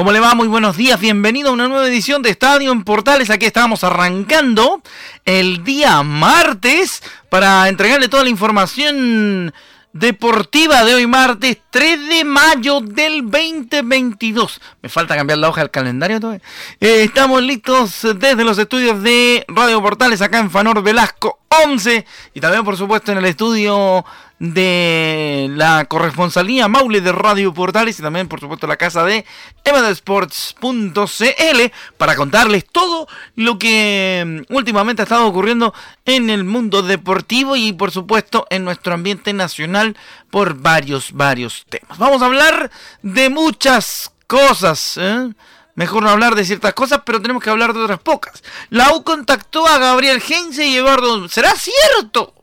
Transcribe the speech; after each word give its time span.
¿Cómo 0.00 0.12
le 0.12 0.20
va? 0.20 0.34
Muy 0.34 0.48
buenos 0.48 0.78
días, 0.78 0.98
bienvenido 0.98 1.50
a 1.50 1.52
una 1.52 1.68
nueva 1.68 1.86
edición 1.86 2.22
de 2.22 2.30
Estadio 2.30 2.72
en 2.72 2.84
Portales. 2.84 3.28
Aquí 3.28 3.44
estamos 3.44 3.84
arrancando 3.84 4.80
el 5.26 5.62
día 5.62 6.02
martes 6.02 7.02
para 7.28 7.68
entregarle 7.68 8.08
toda 8.08 8.22
la 8.22 8.30
información 8.30 9.52
deportiva 9.92 10.84
de 10.84 10.94
hoy 10.94 11.06
martes 11.06 11.58
3 11.70 12.08
de 12.08 12.24
mayo 12.24 12.80
del 12.80 13.22
2022. 13.30 14.60
Me 14.82 14.88
falta 14.88 15.16
cambiar 15.16 15.38
la 15.38 15.48
hoja 15.48 15.62
del 15.62 15.70
calendario 15.70 16.20
todavía. 16.20 16.42
Eh, 16.80 17.04
estamos 17.04 17.42
listos 17.42 18.06
desde 18.16 18.44
los 18.44 18.58
estudios 18.58 19.02
de 19.02 19.44
Radio 19.48 19.82
Portales 19.82 20.22
acá 20.22 20.38
en 20.38 20.50
Fanor 20.50 20.82
Velasco 20.82 21.40
11 21.64 22.06
y 22.34 22.40
también 22.40 22.64
por 22.64 22.76
supuesto 22.76 23.12
en 23.12 23.18
el 23.18 23.24
estudio 23.26 24.04
de 24.40 25.48
la 25.54 25.84
corresponsalía 25.84 26.66
Maule 26.66 27.02
de 27.02 27.12
Radio 27.12 27.52
Portales 27.52 27.98
y 27.98 28.02
también 28.02 28.26
por 28.26 28.40
supuesto 28.40 28.66
la 28.66 28.78
casa 28.78 29.04
de 29.04 29.26
evadesports.cl 29.64 31.72
para 31.98 32.16
contarles 32.16 32.64
todo 32.64 33.06
lo 33.36 33.58
que 33.58 34.44
mm, 34.48 34.54
últimamente 34.54 35.02
ha 35.02 35.04
estado 35.04 35.26
ocurriendo 35.26 35.74
en 36.06 36.30
el 36.30 36.44
mundo 36.44 36.82
deportivo 36.82 37.54
y 37.54 37.74
por 37.74 37.90
supuesto 37.90 38.46
en 38.48 38.64
nuestro 38.64 38.94
ambiente 38.94 39.34
nacional 39.34 39.94
por 40.30 40.54
varios, 40.54 41.12
varios 41.12 41.66
temas. 41.68 41.98
Vamos 41.98 42.22
a 42.22 42.26
hablar 42.26 42.70
de 43.02 43.28
muchas 43.28 44.10
cosas. 44.26 44.96
¿eh? 44.98 45.34
Mejor 45.74 46.02
no 46.02 46.08
hablar 46.08 46.34
de 46.34 46.46
ciertas 46.46 46.72
cosas, 46.72 47.02
pero 47.04 47.20
tenemos 47.20 47.42
que 47.42 47.50
hablar 47.50 47.74
de 47.74 47.80
otras 47.80 48.00
pocas. 48.00 48.42
La 48.70 48.94
U 48.94 49.04
contactó 49.04 49.66
a 49.66 49.76
Gabriel 49.76 50.22
Heinze 50.26 50.66
y 50.66 50.76
Eduardo. 50.76 51.28
¿Será 51.28 51.54
cierto? 51.56 52.39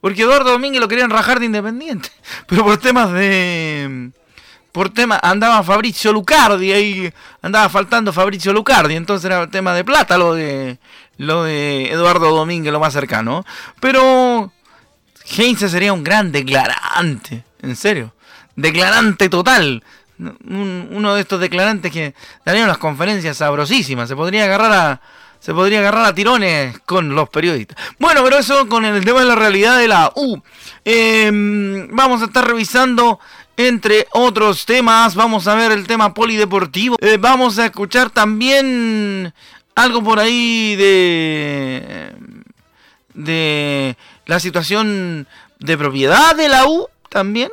Porque 0.00 0.22
Eduardo 0.22 0.52
Domínguez 0.52 0.80
lo 0.80 0.88
querían 0.88 1.10
rajar 1.10 1.40
de 1.40 1.46
independiente. 1.46 2.10
Pero 2.46 2.64
por 2.64 2.78
temas 2.78 3.12
de. 3.12 4.10
Por 4.72 4.90
tema. 4.90 5.18
Andaba 5.22 5.62
Fabricio 5.62 6.12
Lucardi 6.12 6.72
ahí. 6.72 7.12
Andaba 7.42 7.68
faltando 7.68 8.12
Fabricio 8.12 8.52
Lucardi. 8.52 8.94
Entonces 8.94 9.24
era 9.24 9.46
tema 9.48 9.74
de 9.74 9.84
plata 9.84 10.18
lo 10.18 10.34
de. 10.34 10.78
Lo 11.16 11.42
de 11.42 11.90
Eduardo 11.90 12.30
Domínguez, 12.30 12.72
lo 12.72 12.80
más 12.80 12.92
cercano. 12.92 13.44
Pero. 13.80 14.52
Heinze 15.36 15.68
sería 15.68 15.92
un 15.92 16.04
gran 16.04 16.32
declarante. 16.32 17.44
En 17.60 17.76
serio. 17.76 18.14
Declarante 18.56 19.28
total. 19.28 19.82
uno 20.18 21.14
de 21.14 21.20
estos 21.20 21.40
declarantes 21.40 21.92
que 21.92 22.14
darían 22.44 22.64
unas 22.64 22.78
conferencias 22.78 23.36
sabrosísimas. 23.36 24.08
Se 24.08 24.16
podría 24.16 24.44
agarrar 24.44 24.72
a 24.72 25.00
se 25.40 25.54
podría 25.54 25.80
agarrar 25.80 26.04
a 26.04 26.14
tirones 26.14 26.78
con 26.80 27.14
los 27.14 27.28
periodistas. 27.28 27.76
Bueno, 27.98 28.22
pero 28.24 28.38
eso 28.38 28.68
con 28.68 28.84
el 28.84 29.04
tema 29.04 29.20
de 29.20 29.26
la 29.26 29.34
realidad 29.34 29.78
de 29.78 29.88
la 29.88 30.12
U. 30.14 30.40
Em, 30.84 31.88
vamos 31.90 32.22
a 32.22 32.26
estar 32.26 32.46
revisando, 32.46 33.20
entre 33.56 34.06
otros 34.12 34.66
temas, 34.66 35.14
vamos 35.14 35.46
a 35.46 35.54
ver 35.54 35.72
el 35.72 35.86
tema 35.86 36.12
polideportivo. 36.14 36.96
Eh, 37.00 37.18
vamos 37.20 37.58
a 37.58 37.66
escuchar 37.66 38.10
también 38.10 39.32
algo 39.74 40.02
por 40.02 40.18
ahí 40.18 40.74
de, 40.76 42.12
de 43.14 43.96
la 44.26 44.40
situación 44.40 45.26
de 45.60 45.78
propiedad 45.78 46.34
de 46.34 46.48
la 46.48 46.66
U 46.66 46.88
también. 47.08 47.50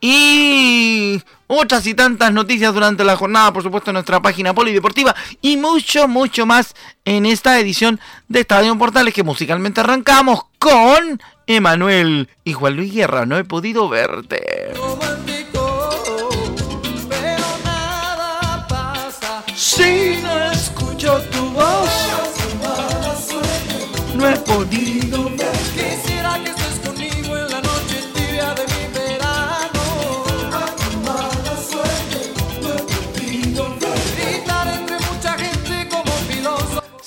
Y 0.00 1.22
otras 1.52 1.84
y 1.88 1.94
tantas 1.94 2.32
noticias 2.32 2.72
durante 2.72 3.02
la 3.02 3.16
jornada, 3.16 3.52
por 3.52 3.64
supuesto, 3.64 3.90
en 3.90 3.94
nuestra 3.94 4.22
página 4.22 4.54
polideportiva 4.54 5.16
y 5.42 5.56
mucho, 5.56 6.06
mucho 6.06 6.46
más 6.46 6.76
en 7.04 7.26
esta 7.26 7.58
edición 7.58 7.98
de 8.28 8.40
Estadio 8.40 8.78
Portales 8.78 9.12
que 9.12 9.24
musicalmente 9.24 9.80
arrancamos 9.80 10.42
con 10.60 11.20
Emanuel 11.48 12.28
y 12.44 12.52
Juan 12.52 12.76
Luis 12.76 12.94
Guerra. 12.94 13.26
No 13.26 13.36
he 13.36 13.42
podido 13.42 13.88
verte. 13.88 14.72
Si 19.56 20.20
no 20.22 20.52
escucho 20.52 21.20
tu 21.32 21.50
voz, 21.50 21.90
no 24.14 24.28
he 24.28 24.36
podido 24.36 24.99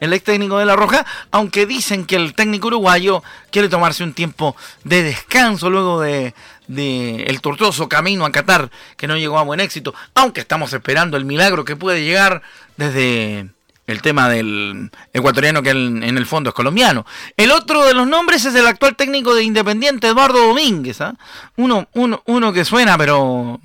el 0.00 0.12
ex 0.12 0.24
técnico 0.24 0.58
de 0.58 0.66
La 0.66 0.76
Roja, 0.76 1.04
aunque 1.32 1.66
dicen 1.66 2.04
que 2.04 2.16
el 2.16 2.34
técnico 2.34 2.68
uruguayo 2.68 3.22
quiere 3.50 3.68
tomarse 3.68 4.04
un 4.04 4.14
tiempo 4.14 4.54
de 4.84 5.02
descanso 5.02 5.70
luego 5.70 6.00
de, 6.00 6.34
de 6.68 7.24
el 7.24 7.40
tortuoso 7.40 7.88
camino 7.88 8.24
a 8.24 8.30
Qatar 8.30 8.70
que 8.96 9.08
no 9.08 9.16
llegó 9.16 9.38
a 9.38 9.42
buen 9.42 9.58
éxito, 9.58 9.94
aunque 10.14 10.40
estamos 10.40 10.72
esperando 10.72 11.16
el 11.16 11.24
milagro 11.24 11.64
que 11.64 11.74
puede 11.74 12.04
llegar 12.04 12.42
desde 12.76 13.48
el 13.88 14.02
tema 14.02 14.28
del 14.28 14.90
ecuatoriano 15.14 15.62
que 15.62 15.70
en, 15.70 16.02
el 16.02 16.26
fondo 16.26 16.50
es 16.50 16.54
colombiano. 16.54 17.06
El 17.38 17.50
otro 17.50 17.86
de 17.86 17.94
los 17.94 18.06
nombres 18.06 18.44
es 18.44 18.54
el 18.54 18.66
actual 18.66 18.94
técnico 18.96 19.34
de 19.34 19.42
Independiente, 19.42 20.08
Eduardo 20.08 20.46
Domínguez. 20.46 21.00
¿ah? 21.00 21.16
Uno, 21.56 21.88
uno, 21.94 22.22
uno 22.26 22.52
que 22.52 22.66
suena, 22.66 22.98
pero 22.98 23.58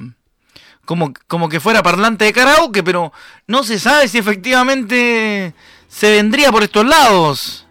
como, 0.85 1.13
como 1.27 1.49
que 1.49 1.59
fuera 1.59 1.83
parlante 1.83 2.23
de 2.23 2.31
karaoke, 2.31 2.83
pero 2.83 3.11
no 3.47 3.63
se 3.63 3.77
sabe 3.79 4.07
si 4.07 4.17
efectivamente 4.17 5.53
se 5.89 6.11
vendría 6.11 6.53
por 6.53 6.63
estos 6.63 6.85
lados. 6.85 7.67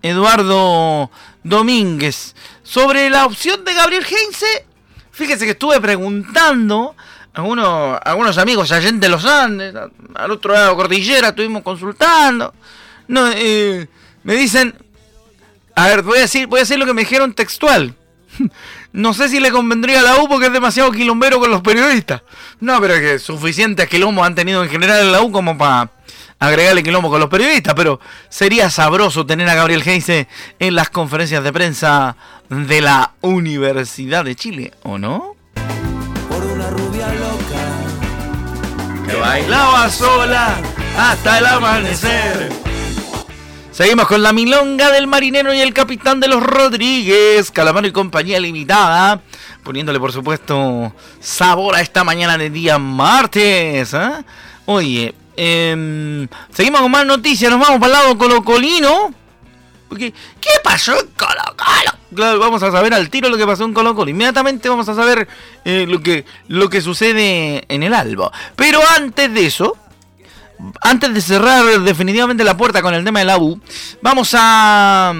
Eduardo 0.00 1.10
Domínguez. 1.42 2.36
Sobre 2.62 3.10
la 3.10 3.26
opción 3.26 3.64
de 3.64 3.74
Gabriel 3.74 4.06
Heinze, 4.08 4.64
fíjese 5.10 5.44
que 5.44 5.52
estuve 5.52 5.80
preguntando 5.80 6.94
algunos, 7.34 7.98
algunos 8.04 8.38
amigos 8.38 8.72
allá 8.72 8.90
de 8.92 9.08
los 9.08 9.24
Andes, 9.24 9.74
al 10.14 10.30
otro 10.30 10.52
lado 10.52 10.66
de 10.66 10.70
la 10.72 10.76
cordillera, 10.76 11.28
estuvimos 11.28 11.62
consultando. 11.62 12.52
No, 13.08 13.28
eh, 13.32 13.86
me 14.22 14.34
dicen, 14.34 14.74
a 15.74 15.86
ver, 15.88 16.02
voy 16.02 16.18
a, 16.18 16.22
decir, 16.22 16.46
voy 16.46 16.58
a 16.58 16.62
decir 16.62 16.78
lo 16.78 16.86
que 16.86 16.94
me 16.94 17.02
dijeron 17.02 17.34
textual. 17.34 17.94
No 18.92 19.14
sé 19.14 19.28
si 19.28 19.38
le 19.38 19.52
convendría 19.52 20.00
a 20.00 20.02
la 20.02 20.20
U 20.20 20.28
porque 20.28 20.46
es 20.46 20.52
demasiado 20.52 20.90
quilombero 20.90 21.38
con 21.38 21.48
los 21.48 21.62
periodistas. 21.62 22.22
No, 22.58 22.80
pero 22.80 22.94
es 22.94 23.00
que 23.00 23.18
suficientes 23.20 23.88
quilombos 23.88 24.26
han 24.26 24.34
tenido 24.34 24.64
en 24.64 24.68
general 24.68 25.02
en 25.02 25.12
la 25.12 25.22
U 25.22 25.30
como 25.30 25.56
para 25.56 25.92
agregarle 26.40 26.82
quilombo 26.82 27.08
con 27.08 27.20
los 27.20 27.28
periodistas. 27.28 27.74
Pero 27.74 28.00
sería 28.28 28.68
sabroso 28.68 29.24
tener 29.24 29.48
a 29.48 29.54
Gabriel 29.54 29.84
Heinze 29.86 30.26
en 30.58 30.74
las 30.74 30.90
conferencias 30.90 31.44
de 31.44 31.52
prensa 31.52 32.16
de 32.48 32.80
la 32.80 33.12
Universidad 33.20 34.24
de 34.24 34.34
Chile, 34.34 34.72
¿o 34.82 34.98
no? 34.98 35.36
Que 39.10 39.16
bailaba 39.16 39.90
sola 39.90 40.60
hasta 40.96 41.38
el 41.38 41.46
amanecer. 41.46 42.48
Seguimos 43.72 44.06
con 44.06 44.22
la 44.22 44.32
milonga 44.32 44.90
del 44.90 45.06
marinero 45.06 45.54
y 45.54 45.60
el 45.60 45.72
capitán 45.72 46.20
de 46.20 46.28
los 46.28 46.42
Rodríguez, 46.42 47.50
Calamaro 47.50 47.86
y 47.86 47.92
compañía 47.92 48.38
limitada, 48.38 49.20
poniéndole 49.62 49.98
por 49.98 50.12
supuesto 50.12 50.92
sabor 51.18 51.76
a 51.76 51.80
esta 51.80 52.04
mañana 52.04 52.36
de 52.36 52.50
día 52.50 52.78
martes. 52.78 53.94
¿eh? 53.94 54.24
Oye, 54.66 55.14
em, 55.36 56.28
seguimos 56.52 56.80
con 56.82 56.90
más 56.90 57.06
noticias, 57.06 57.50
nos 57.50 57.60
vamos 57.60 57.80
para 57.80 57.86
el 57.86 58.02
lado 58.04 58.18
colocolino. 58.18 59.14
Porque, 59.90 60.14
¿qué 60.40 60.50
pasó 60.62 60.92
en 60.92 61.08
Colo 61.16 61.56
Colo? 61.56 61.98
Claro, 62.14 62.38
vamos 62.38 62.62
a 62.62 62.70
saber 62.70 62.94
al 62.94 63.10
tiro 63.10 63.28
lo 63.28 63.36
que 63.36 63.44
pasó 63.44 63.64
en 63.64 63.74
Colo 63.74 63.96
Colo. 63.96 64.08
Inmediatamente 64.08 64.68
vamos 64.68 64.88
a 64.88 64.94
saber 64.94 65.26
eh, 65.64 65.84
lo, 65.88 66.00
que, 66.00 66.24
lo 66.46 66.70
que 66.70 66.80
sucede 66.80 67.64
en 67.66 67.82
el 67.82 67.92
Albo. 67.92 68.30
Pero 68.54 68.80
antes 68.96 69.34
de 69.34 69.46
eso, 69.46 69.76
antes 70.80 71.12
de 71.12 71.20
cerrar 71.20 71.80
definitivamente 71.80 72.44
la 72.44 72.56
puerta 72.56 72.82
con 72.82 72.94
el 72.94 73.04
tema 73.04 73.18
de 73.18 73.24
la 73.24 73.38
U, 73.38 73.60
vamos 74.00 74.32
a, 74.38 75.12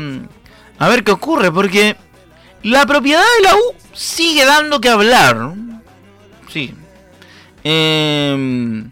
a 0.78 0.88
ver 0.88 1.02
qué 1.02 1.11
ocurre, 1.11 1.50
porque 1.50 1.96
la 2.62 2.87
propiedad 2.87 3.25
de 3.38 3.43
la 3.43 3.56
U 3.56 3.75
sigue 3.93 4.44
dando 4.44 4.81
que 4.81 4.88
hablar. 4.88 5.52
Sí. 6.49 6.73
Em, 7.64 8.88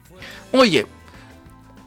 oye, 0.51 0.89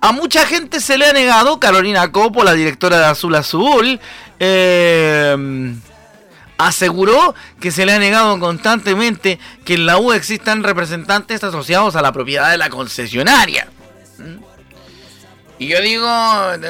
a 0.01 0.11
mucha 0.11 0.47
gente 0.47 0.81
se 0.81 0.97
le 0.97 1.05
ha 1.05 1.13
negado, 1.13 1.59
Carolina 1.59 2.11
Copo, 2.11 2.43
la 2.43 2.53
directora 2.53 2.97
de 2.97 3.05
Azul 3.05 3.35
Azul, 3.35 3.99
em, 4.39 5.79
aseguró 6.57 7.35
que 7.59 7.71
se 7.71 7.85
le 7.85 7.93
ha 7.93 7.99
negado 7.99 8.39
constantemente 8.39 9.39
que 9.63 9.75
en 9.75 9.85
la 9.85 9.99
U 9.99 10.11
existan 10.11 10.63
representantes 10.63 11.43
asociados 11.43 11.95
a 11.95 12.01
la 12.01 12.11
propiedad 12.11 12.49
de 12.49 12.57
la 12.57 12.69
concesionaria. 12.69 13.69
Y 15.59 15.67
yo 15.67 15.79
digo, 15.81 16.07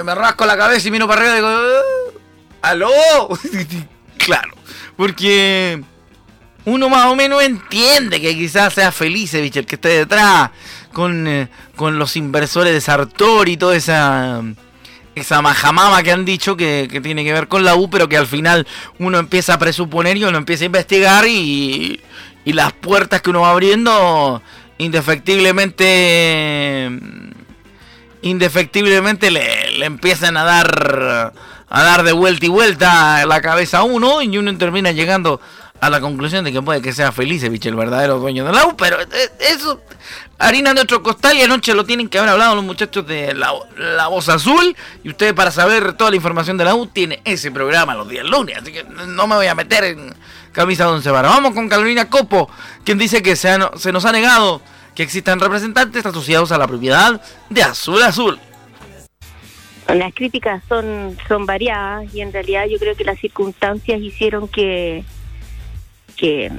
me 0.03 0.13
rasco 0.15 0.45
la 0.45 0.57
cabeza 0.57 0.89
y 0.89 0.91
miro 0.91 1.07
para 1.07 1.21
arriba 1.21 1.33
y 1.33 1.37
digo, 1.37 1.47
ah, 2.61 2.69
¡aló! 2.69 3.29
claro, 4.17 4.53
porque 4.97 5.81
uno 6.65 6.89
más 6.89 7.05
o 7.05 7.15
menos 7.15 7.41
entiende 7.41 8.19
que 8.19 8.35
quizás 8.35 8.73
sea 8.73 8.91
feliz 8.91 9.33
el 9.33 9.49
que 9.49 9.75
esté 9.75 9.87
detrás, 9.87 10.51
con, 10.91 11.27
eh, 11.27 11.49
con 11.75 11.99
los 11.99 12.15
inversores 12.15 12.73
de 12.73 12.81
Sartori 12.81 13.53
y 13.53 13.57
toda 13.57 13.75
esa, 13.75 14.41
esa 15.15 15.41
majamama 15.41 16.03
que 16.03 16.11
han 16.11 16.25
dicho 16.25 16.55
que, 16.55 16.87
que, 16.91 17.01
tiene 17.01 17.23
que 17.23 17.33
ver 17.33 17.47
con 17.47 17.63
la 17.63 17.75
U, 17.75 17.89
pero 17.89 18.09
que 18.09 18.17
al 18.17 18.27
final 18.27 18.67
uno 18.99 19.19
empieza 19.19 19.55
a 19.55 19.59
presuponer 19.59 20.17
y 20.17 20.23
uno 20.23 20.37
empieza 20.37 20.63
a 20.63 20.67
investigar 20.67 21.27
y, 21.27 21.99
y 22.45 22.53
las 22.53 22.73
puertas 22.73 23.21
que 23.21 23.29
uno 23.29 23.41
va 23.41 23.51
abriendo 23.51 24.41
indefectiblemente 24.77 26.89
indefectiblemente 28.23 29.31
le, 29.31 29.85
empiezan 29.85 30.37
a 30.37 30.43
dar 30.43 31.33
a 31.69 31.83
dar 31.83 32.03
de 32.03 32.11
vuelta 32.11 32.45
y 32.45 32.49
vuelta 32.49 33.25
la 33.25 33.41
cabeza 33.41 33.79
a 33.79 33.83
uno 33.83 34.21
y 34.21 34.37
uno 34.37 34.55
termina 34.57 34.91
llegando 34.91 35.39
a 35.81 35.89
la 35.89 35.99
conclusión 35.99 36.45
de 36.45 36.51
que 36.51 36.61
puede 36.61 36.79
que 36.79 36.93
sea 36.93 37.11
Felicevich 37.11 37.65
el 37.65 37.75
verdadero 37.75 38.19
dueño 38.19 38.45
de 38.45 38.53
la 38.53 38.67
U, 38.67 38.77
pero 38.77 39.01
eh, 39.01 39.07
eso 39.39 39.81
harina 40.37 40.75
de 40.75 40.81
otro 40.81 41.01
costal 41.01 41.35
y 41.35 41.41
anoche 41.41 41.73
lo 41.73 41.85
tienen 41.85 42.07
que 42.07 42.19
haber 42.19 42.29
hablado 42.29 42.53
los 42.55 42.63
muchachos 42.63 43.05
de 43.07 43.33
la, 43.33 43.51
la 43.77 44.07
Voz 44.07 44.29
Azul 44.29 44.75
y 45.03 45.09
ustedes 45.09 45.33
para 45.33 45.49
saber 45.49 45.93
toda 45.93 46.11
la 46.11 46.15
información 46.15 46.55
de 46.55 46.65
la 46.65 46.75
U 46.75 46.85
tiene 46.85 47.19
ese 47.25 47.49
programa 47.49 47.95
los 47.95 48.07
días 48.07 48.25
lunes, 48.25 48.57
así 48.61 48.71
que 48.71 48.83
no 48.83 49.25
me 49.25 49.35
voy 49.35 49.47
a 49.47 49.55
meter 49.55 49.83
en 49.85 50.13
camisa 50.51 50.85
de 50.85 50.91
once 50.91 51.09
varas. 51.09 51.31
Vamos 51.31 51.53
con 51.55 51.67
Carolina 51.67 52.09
Copo, 52.09 52.47
quien 52.83 52.99
dice 52.99 53.23
que 53.23 53.35
se, 53.35 53.57
se 53.75 53.91
nos 53.91 54.05
ha 54.05 54.11
negado 54.11 54.61
que 54.93 55.01
existan 55.01 55.39
representantes 55.39 56.05
asociados 56.05 56.51
a 56.51 56.59
la 56.59 56.67
propiedad 56.67 57.19
de 57.49 57.63
Azul 57.63 58.03
Azul. 58.03 58.39
Las 59.87 60.13
críticas 60.13 60.63
son, 60.69 61.17
son 61.27 61.47
variadas 61.47 62.13
y 62.13 62.21
en 62.21 62.31
realidad 62.31 62.65
yo 62.69 62.77
creo 62.77 62.95
que 62.95 63.03
las 63.03 63.19
circunstancias 63.19 63.99
hicieron 63.99 64.47
que, 64.47 65.03
que, 66.21 66.51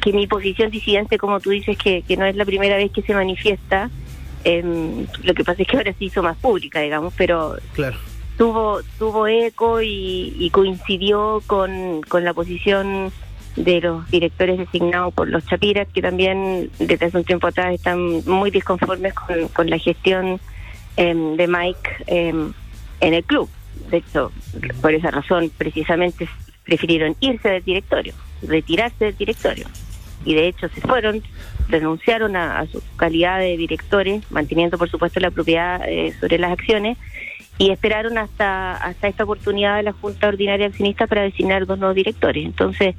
que, 0.00 0.12
mi 0.12 0.28
posición 0.28 0.70
disidente, 0.70 1.18
como 1.18 1.40
tú 1.40 1.50
dices, 1.50 1.76
que, 1.76 2.02
que, 2.02 2.16
no 2.16 2.24
es 2.24 2.36
la 2.36 2.44
primera 2.44 2.76
vez 2.76 2.92
que 2.92 3.02
se 3.02 3.14
manifiesta, 3.14 3.90
em, 4.44 5.06
lo 5.24 5.34
que 5.34 5.42
pasa 5.42 5.62
es 5.62 5.68
que 5.68 5.76
ahora 5.76 5.92
se 5.92 6.04
hizo 6.04 6.22
más 6.22 6.36
pública, 6.36 6.80
digamos, 6.80 7.12
pero 7.16 7.56
claro. 7.74 7.96
tuvo, 8.38 8.80
tuvo 8.96 9.26
eco 9.26 9.82
y, 9.82 10.36
y 10.38 10.50
coincidió 10.50 11.42
con, 11.48 12.02
con 12.02 12.22
la 12.22 12.32
posición 12.32 13.10
de 13.56 13.80
los 13.80 14.08
directores 14.08 14.58
designados 14.58 15.12
por 15.14 15.28
los 15.28 15.44
Chapiras, 15.46 15.88
que 15.92 16.00
también 16.00 16.70
desde 16.78 17.06
hace 17.06 17.18
un 17.18 17.24
tiempo 17.24 17.48
atrás 17.48 17.74
están 17.74 18.24
muy 18.24 18.52
disconformes 18.52 19.14
con, 19.52 19.68
la 19.68 19.78
gestión 19.78 20.38
em, 20.96 21.34
de 21.36 21.48
Mike 21.48 21.90
em, 22.06 22.52
en 23.00 23.14
el 23.14 23.24
club. 23.24 23.48
De 23.90 23.96
hecho, 23.96 24.30
por 24.80 24.94
esa 24.94 25.10
razón, 25.10 25.50
precisamente 25.58 26.28
prefirieron 26.64 27.16
irse 27.20 27.48
del 27.48 27.64
directorio, 27.64 28.14
retirarse 28.42 29.06
del 29.06 29.16
directorio. 29.16 29.66
Y 30.24 30.34
de 30.34 30.48
hecho 30.48 30.68
se 30.68 30.80
fueron, 30.80 31.22
renunciaron 31.68 32.36
a, 32.36 32.66
su 32.66 32.82
calidad 32.96 33.38
de 33.38 33.56
directores, 33.56 34.22
manteniendo 34.30 34.78
por 34.78 34.90
supuesto 34.90 35.20
la 35.20 35.30
propiedad 35.30 35.80
eh, 35.88 36.12
sobre 36.20 36.38
las 36.38 36.52
acciones, 36.52 36.98
y 37.58 37.70
esperaron 37.70 38.18
hasta 38.18 38.74
hasta 38.74 39.08
esta 39.08 39.24
oportunidad 39.24 39.76
de 39.76 39.84
la 39.84 39.92
Junta 39.92 40.28
Ordinaria 40.28 40.66
Accionista 40.66 41.06
para 41.06 41.22
designar 41.22 41.66
dos 41.66 41.78
nuevos 41.78 41.96
directores. 41.96 42.44
Entonces, 42.44 42.94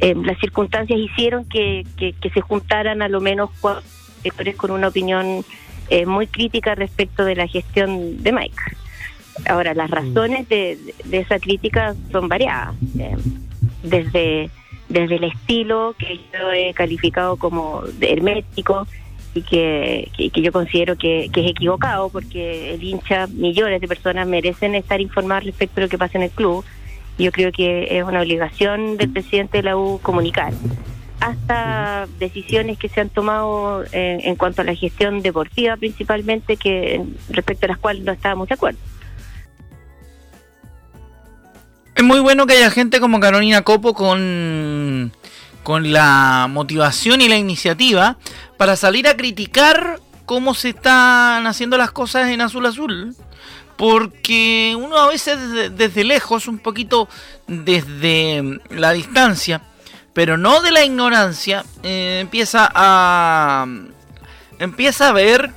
eh, 0.00 0.14
las 0.14 0.38
circunstancias 0.40 0.98
hicieron 0.98 1.44
que, 1.44 1.86
que, 1.96 2.14
se 2.30 2.40
juntaran 2.40 3.02
a 3.02 3.08
lo 3.08 3.20
menos 3.20 3.50
cuatro 3.60 3.82
directores 4.22 4.56
con 4.56 4.70
una 4.72 4.88
opinión 4.88 5.44
eh, 5.88 6.06
muy 6.06 6.26
crítica 6.26 6.74
respecto 6.74 7.24
de 7.24 7.36
la 7.36 7.46
gestión 7.46 8.22
de 8.22 8.32
Mike. 8.32 8.62
Ahora, 9.46 9.74
las 9.74 9.90
mm. 9.90 9.92
razones 9.92 10.48
de, 10.48 10.78
de 11.04 11.18
esa 11.18 11.38
crítica 11.38 11.94
son 12.10 12.28
variadas. 12.28 12.74
Eh, 12.98 13.16
desde, 13.82 14.50
desde 14.92 15.16
el 15.16 15.24
estilo 15.24 15.94
que 15.98 16.20
yo 16.32 16.52
he 16.52 16.72
calificado 16.74 17.36
como 17.36 17.82
hermético, 18.00 18.86
y 19.34 19.42
que, 19.42 20.10
que, 20.16 20.42
yo 20.42 20.52
considero 20.52 20.96
que, 20.96 21.24
es 21.24 21.50
equivocado 21.50 22.10
porque 22.10 22.74
el 22.74 22.82
hincha, 22.82 23.26
millones 23.28 23.80
de 23.80 23.88
personas 23.88 24.26
merecen 24.26 24.74
estar 24.74 25.00
informadas 25.00 25.44
respecto 25.44 25.80
a 25.80 25.84
lo 25.84 25.88
que 25.88 25.98
pasa 25.98 26.18
en 26.18 26.24
el 26.24 26.30
club. 26.30 26.64
Yo 27.18 27.32
creo 27.32 27.50
que 27.52 27.98
es 27.98 28.04
una 28.04 28.20
obligación 28.20 28.96
del 28.96 29.10
presidente 29.10 29.58
de 29.58 29.62
la 29.62 29.76
U 29.76 30.00
comunicar. 30.02 30.52
Hasta 31.20 32.06
decisiones 32.18 32.78
que 32.78 32.88
se 32.88 33.00
han 33.00 33.08
tomado 33.08 33.84
en, 33.92 34.20
en 34.20 34.36
cuanto 34.36 34.62
a 34.62 34.64
la 34.64 34.74
gestión 34.74 35.22
deportiva 35.22 35.76
principalmente, 35.76 36.56
que 36.56 37.02
respecto 37.30 37.66
a 37.66 37.68
las 37.68 37.78
cuales 37.78 38.02
no 38.02 38.12
estábamos 38.12 38.48
de 38.48 38.54
acuerdo. 38.54 38.78
Es 42.02 42.08
muy 42.08 42.18
bueno 42.18 42.48
que 42.48 42.54
haya 42.54 42.68
gente 42.68 42.98
como 42.98 43.20
Carolina 43.20 43.62
Copo 43.62 43.94
con 43.94 45.12
con 45.62 45.92
la 45.92 46.48
motivación 46.50 47.20
y 47.20 47.28
la 47.28 47.36
iniciativa 47.36 48.16
para 48.56 48.74
salir 48.74 49.06
a 49.06 49.16
criticar 49.16 50.00
cómo 50.26 50.52
se 50.54 50.70
están 50.70 51.46
haciendo 51.46 51.78
las 51.78 51.92
cosas 51.92 52.30
en 52.30 52.40
Azul 52.40 52.66
Azul. 52.66 53.14
Porque 53.76 54.76
uno 54.76 54.96
a 54.96 55.06
veces 55.06 55.38
desde, 55.76 56.02
lejos, 56.02 56.48
un 56.48 56.58
poquito 56.58 57.08
desde 57.46 58.58
la 58.70 58.90
distancia, 58.90 59.62
pero 60.12 60.36
no 60.36 60.60
de 60.60 60.72
la 60.72 60.84
ignorancia, 60.84 61.64
eh, 61.84 62.18
empieza 62.20 62.68
a 62.74 63.64
empieza 64.58 65.10
a 65.10 65.12
ver 65.12 65.52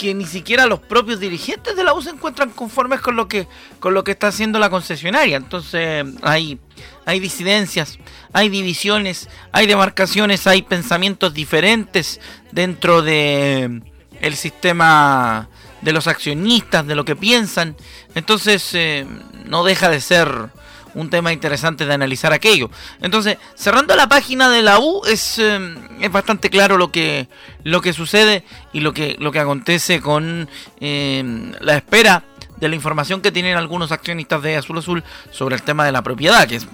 que 0.00 0.14
ni 0.14 0.24
siquiera 0.24 0.64
los 0.66 0.80
propios 0.80 1.20
dirigentes 1.20 1.76
de 1.76 1.84
la 1.84 1.92
U 1.92 2.00
se 2.00 2.08
encuentran 2.08 2.48
conformes 2.48 3.02
con 3.02 3.16
lo 3.16 3.28
que 3.28 3.46
con 3.80 3.92
lo 3.92 4.02
que 4.02 4.12
está 4.12 4.28
haciendo 4.28 4.58
la 4.58 4.70
concesionaria. 4.70 5.36
Entonces 5.36 6.06
hay 6.22 6.58
hay 7.04 7.20
disidencias, 7.20 7.98
hay 8.32 8.48
divisiones, 8.48 9.28
hay 9.52 9.66
demarcaciones, 9.66 10.46
hay 10.46 10.62
pensamientos 10.62 11.34
diferentes 11.34 12.18
dentro 12.50 13.02
de 13.02 13.82
el 14.22 14.36
sistema 14.36 15.50
de 15.82 15.92
los 15.92 16.06
accionistas, 16.06 16.86
de 16.86 16.94
lo 16.94 17.04
que 17.04 17.14
piensan. 17.14 17.76
Entonces 18.14 18.70
eh, 18.72 19.06
no 19.44 19.64
deja 19.64 19.90
de 19.90 20.00
ser 20.00 20.48
un 20.94 21.10
tema 21.10 21.32
interesante 21.32 21.86
de 21.86 21.94
analizar 21.94 22.32
aquello. 22.32 22.70
Entonces, 23.00 23.38
cerrando 23.54 23.96
la 23.96 24.08
página 24.08 24.50
de 24.50 24.62
la 24.62 24.78
U, 24.78 25.02
es, 25.06 25.38
eh, 25.38 25.74
es 26.00 26.12
bastante 26.12 26.50
claro 26.50 26.76
lo 26.76 26.90
que, 26.90 27.28
lo 27.64 27.80
que 27.80 27.92
sucede 27.92 28.44
y 28.72 28.80
lo 28.80 28.92
que, 28.92 29.16
lo 29.18 29.32
que 29.32 29.40
acontece 29.40 30.00
con 30.00 30.48
la 30.80 31.76
espera 31.76 32.24
de 32.60 32.68
la 32.68 32.74
información 32.74 33.20
que 33.20 33.32
tienen 33.32 33.56
algunos 33.56 33.90
accionistas 33.90 34.42
de 34.42 34.56
Azul 34.56 34.78
Azul 34.78 35.04
sobre 35.30 35.56
el 35.56 35.62
tema 35.62 35.84
de 35.84 35.92
la 35.92 36.02
propiedad, 36.02 36.46
que 36.46 36.56
es 36.56 36.66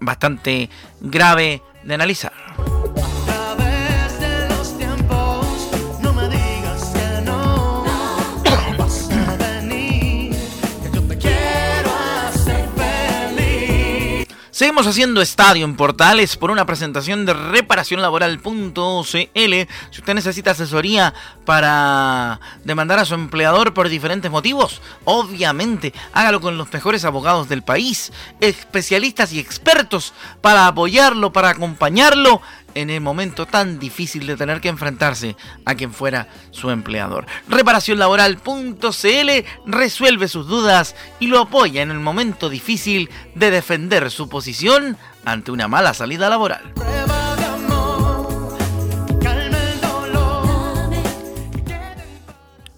bastante 0.00 0.70
grave 1.00 1.62
de 1.84 1.94
analizar. 1.94 2.32
Seguimos 14.62 14.86
haciendo 14.86 15.20
estadio 15.20 15.64
en 15.64 15.74
Portales 15.74 16.36
por 16.36 16.52
una 16.52 16.64
presentación 16.64 17.26
de 17.26 17.32
reparación 17.32 18.00
laboral.cl. 18.00 18.44
Si 19.02 19.98
usted 19.98 20.14
necesita 20.14 20.52
asesoría 20.52 21.12
para 21.44 22.38
demandar 22.62 23.00
a 23.00 23.04
su 23.04 23.14
empleador 23.14 23.74
por 23.74 23.88
diferentes 23.88 24.30
motivos, 24.30 24.80
obviamente 25.02 25.92
hágalo 26.12 26.40
con 26.40 26.58
los 26.58 26.72
mejores 26.72 27.04
abogados 27.04 27.48
del 27.48 27.62
país, 27.62 28.12
especialistas 28.38 29.32
y 29.32 29.40
expertos 29.40 30.14
para 30.40 30.68
apoyarlo, 30.68 31.32
para 31.32 31.48
acompañarlo 31.48 32.40
en 32.74 32.90
el 32.90 33.00
momento 33.00 33.46
tan 33.46 33.78
difícil 33.78 34.26
de 34.26 34.36
tener 34.36 34.60
que 34.60 34.68
enfrentarse 34.68 35.36
a 35.64 35.74
quien 35.74 35.92
fuera 35.92 36.28
su 36.50 36.70
empleador. 36.70 37.26
Reparacionlaboral.cl 37.48 39.30
resuelve 39.66 40.28
sus 40.28 40.46
dudas 40.46 40.94
y 41.20 41.26
lo 41.26 41.40
apoya 41.40 41.82
en 41.82 41.90
el 41.90 42.00
momento 42.00 42.48
difícil 42.48 43.10
de 43.34 43.50
defender 43.50 44.10
su 44.10 44.28
posición 44.28 44.96
ante 45.24 45.50
una 45.50 45.68
mala 45.68 45.94
salida 45.94 46.28
laboral. 46.28 46.72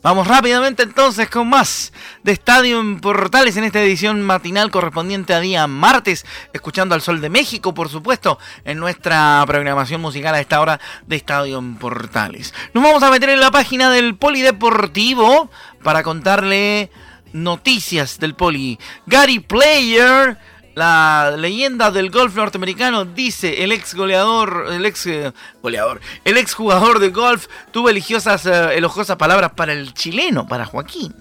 Vamos 0.05 0.27
rápidamente 0.27 0.83
entonces 0.83 1.31
con 1.31 1.49
más 1.49 1.91
de 2.23 2.33
Estadio 2.33 2.79
en 2.79 3.01
Portales 3.01 3.57
en 3.57 3.65
esta 3.65 3.83
edición 3.83 4.21
matinal 4.21 4.71
correspondiente 4.71 5.33
a 5.33 5.41
día 5.41 5.67
martes, 5.67 6.27
escuchando 6.53 6.95
al 6.95 7.01
Sol 7.01 7.23
de 7.23 7.31
México, 7.31 7.73
por 7.73 7.89
supuesto, 7.89 8.39
en 8.67 8.79
nuestra 8.79 9.43
programación 9.47 10.03
musical 10.03 10.35
a 10.35 10.41
esta 10.41 10.61
hora 10.61 10.79
de 11.07 11.17
Estadio 11.17 11.59
en 11.59 11.77
Portales. 11.77 12.53
Nos 12.75 12.85
vamos 12.85 13.03
a 13.03 13.11
meter 13.11 13.31
en 13.31 13.41
la 13.41 13.51
página 13.51 13.89
del 13.89 14.15
Polideportivo 14.15 15.51
para 15.83 16.03
contarle 16.03 16.91
noticias 17.33 18.19
del 18.19 18.35
Poli. 18.35 18.79
Gary 19.07 19.39
Player 19.39 20.37
la 20.75 21.35
leyenda 21.37 21.91
del 21.91 22.11
golf 22.11 22.35
norteamericano 22.35 23.05
dice 23.05 23.63
el 23.63 23.73
ex 23.73 23.95
goleador, 23.95 24.67
el 24.71 24.85
ex 24.87 25.07
eh, 25.07 25.33
goleador, 25.63 26.01
el 26.25 26.37
ex 26.37 26.55
jugador 26.55 26.99
de 26.99 27.11
golf 27.11 27.47
tuvo 27.71 27.91
eligiosas, 27.91 28.45
eh, 28.47 28.77
elogiosas 28.77 29.17
palabras 29.17 29.53
para 29.53 29.73
el 29.73 29.95
chileno, 29.95 30.47
para 30.47 30.65
Joaquín. 30.65 31.15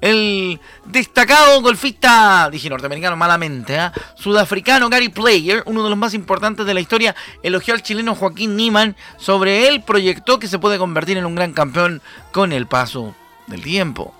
El 0.00 0.58
destacado 0.86 1.60
golfista, 1.60 2.48
dije 2.50 2.70
norteamericano 2.70 3.16
malamente, 3.16 3.76
¿eh? 3.76 3.90
sudafricano 4.16 4.88
Gary 4.88 5.10
Player, 5.10 5.62
uno 5.66 5.84
de 5.84 5.90
los 5.90 5.98
más 5.98 6.14
importantes 6.14 6.64
de 6.64 6.72
la 6.72 6.80
historia, 6.80 7.14
elogió 7.42 7.74
al 7.74 7.82
chileno 7.82 8.14
Joaquín 8.14 8.56
Niman. 8.56 8.96
Sobre 9.18 9.68
él 9.68 9.82
proyectó 9.82 10.38
que 10.38 10.48
se 10.48 10.58
puede 10.58 10.78
convertir 10.78 11.18
en 11.18 11.26
un 11.26 11.34
gran 11.34 11.52
campeón 11.52 12.00
con 12.32 12.52
el 12.52 12.66
paso 12.66 13.14
del 13.46 13.62
tiempo. 13.62 14.14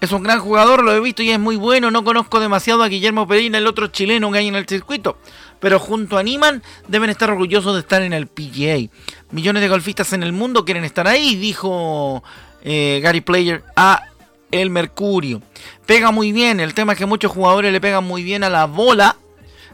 Es 0.00 0.12
un 0.12 0.22
gran 0.22 0.38
jugador, 0.38 0.84
lo 0.84 0.94
he 0.94 1.00
visto 1.00 1.22
y 1.22 1.30
es 1.30 1.40
muy 1.40 1.56
bueno. 1.56 1.90
No 1.90 2.04
conozco 2.04 2.38
demasiado 2.38 2.84
a 2.84 2.88
Guillermo 2.88 3.26
Pereira, 3.26 3.58
el 3.58 3.66
otro 3.66 3.88
chileno 3.88 4.30
que 4.30 4.38
hay 4.38 4.48
en 4.48 4.54
el 4.54 4.66
circuito. 4.66 5.18
Pero 5.58 5.80
junto 5.80 6.16
a 6.18 6.22
Niman 6.22 6.62
deben 6.86 7.10
estar 7.10 7.30
orgullosos 7.30 7.74
de 7.74 7.80
estar 7.80 8.02
en 8.02 8.12
el 8.12 8.28
PGA. 8.28 8.88
Millones 9.32 9.60
de 9.60 9.68
golfistas 9.68 10.12
en 10.12 10.22
el 10.22 10.32
mundo 10.32 10.64
quieren 10.64 10.84
estar 10.84 11.08
ahí, 11.08 11.34
dijo 11.34 12.22
eh, 12.62 13.00
Gary 13.02 13.22
Player 13.22 13.64
a 13.74 14.04
El 14.52 14.70
Mercurio. 14.70 15.42
Pega 15.84 16.12
muy 16.12 16.30
bien, 16.30 16.60
el 16.60 16.74
tema 16.74 16.92
es 16.92 16.98
que 16.98 17.06
muchos 17.06 17.32
jugadores 17.32 17.72
le 17.72 17.80
pegan 17.80 18.04
muy 18.04 18.22
bien 18.22 18.44
a 18.44 18.50
la 18.50 18.66
bola 18.66 19.16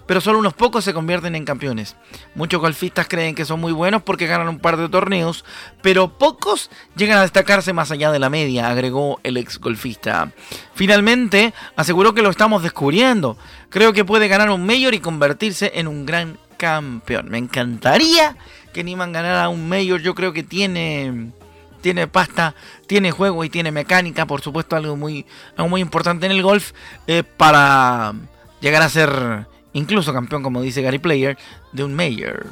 pero 0.07 0.21
solo 0.21 0.39
unos 0.39 0.55
pocos 0.55 0.85
se 0.85 0.95
convierten 0.95 1.35
en 1.35 1.45
campeones. 1.45 1.97
Muchos 2.35 2.61
golfistas 2.61 3.07
creen 3.09 3.35
que 3.35 3.45
son 3.45 3.61
muy 3.61 3.73
buenos 3.73 4.03
porque 4.03 4.27
ganan 4.27 4.49
un 4.49 4.59
par 4.59 4.77
de 4.77 4.89
torneos, 4.89 5.45
pero 5.83 6.19
pocos 6.19 6.71
llegan 6.97 7.19
a 7.19 7.23
destacarse 7.23 7.73
más 7.73 7.91
allá 7.91 8.11
de 8.11 8.19
la 8.19 8.31
media, 8.31 8.69
agregó 8.69 9.21
el 9.23 9.37
ex 9.37 9.59
golfista. 9.59 10.33
Finalmente, 10.75 11.55
aseguró 11.77 12.15
que 12.15 12.23
lo 12.23 12.31
estamos 12.31 12.63
descubriendo. 12.63 13.37
Creo 13.71 13.93
que 13.93 14.05
puede 14.05 14.29
ganar 14.29 14.51
un 14.51 14.67
mayor 14.67 14.95
y 14.95 15.01
convertirse 15.01 15.73
en 15.75 15.89
un 15.89 16.07
gran 16.07 16.39
campeón. 16.57 17.29
Me 17.31 17.39
encantaría 17.39 18.37
que 18.73 18.85
Niman 18.85 19.13
ganara 19.13 19.49
un 19.49 19.69
mayor, 19.69 20.01
yo 20.01 20.15
creo 20.15 20.33
que 20.33 20.43
tiene 20.43 21.33
tiene 21.81 22.07
pasta, 22.07 22.55
tiene 22.87 23.11
juego 23.11 23.45
y 23.45 23.51
tiene 23.51 23.71
mecánica, 23.71 24.25
por 24.25 24.41
supuesto 24.41 24.75
algo 24.75 24.97
muy, 24.97 25.27
algo 25.55 25.69
muy 25.69 25.83
importante 25.83 26.25
en 26.25 26.33
el 26.33 26.43
golf 26.43 26.73
eh, 27.07 27.23
para 27.25 28.15
llegar 28.63 28.81
a 28.81 28.89
ser 28.89 29.47
incluso 29.75 30.13
campeón, 30.13 30.43
como 30.43 30.63
dice 30.63 30.81
Gary 30.81 30.99
Player, 30.99 31.37
de 31.73 31.85
un 31.85 31.95
Mayor. 31.95 32.47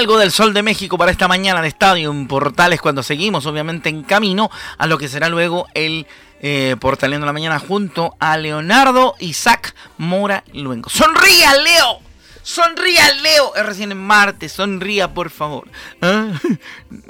Algo 0.00 0.16
del 0.16 0.32
Sol 0.32 0.54
de 0.54 0.62
México 0.62 0.96
para 0.96 1.10
esta 1.10 1.28
mañana 1.28 1.60
de 1.60 1.68
Estadio 1.68 2.10
en 2.10 2.26
Portales 2.26 2.80
cuando 2.80 3.02
seguimos 3.02 3.44
obviamente 3.44 3.90
en 3.90 4.02
camino 4.02 4.50
a 4.78 4.86
lo 4.86 4.96
que 4.96 5.08
será 5.08 5.28
luego 5.28 5.66
el 5.74 6.06
eh, 6.40 6.74
Portaleando 6.80 7.26
la 7.26 7.34
Mañana 7.34 7.58
junto 7.58 8.16
a 8.18 8.38
Leonardo 8.38 9.14
Isaac 9.18 9.74
Mora 9.98 10.42
Luengo. 10.54 10.88
¡Sonría, 10.88 11.52
Leo! 11.52 12.00
¡Sonría, 12.42 13.12
Leo! 13.22 13.54
Es 13.54 13.66
recién 13.66 13.92
en 13.92 13.98
martes, 13.98 14.52
sonría, 14.52 15.12
por 15.12 15.28
favor. 15.28 15.68
¿Ah? 16.00 16.28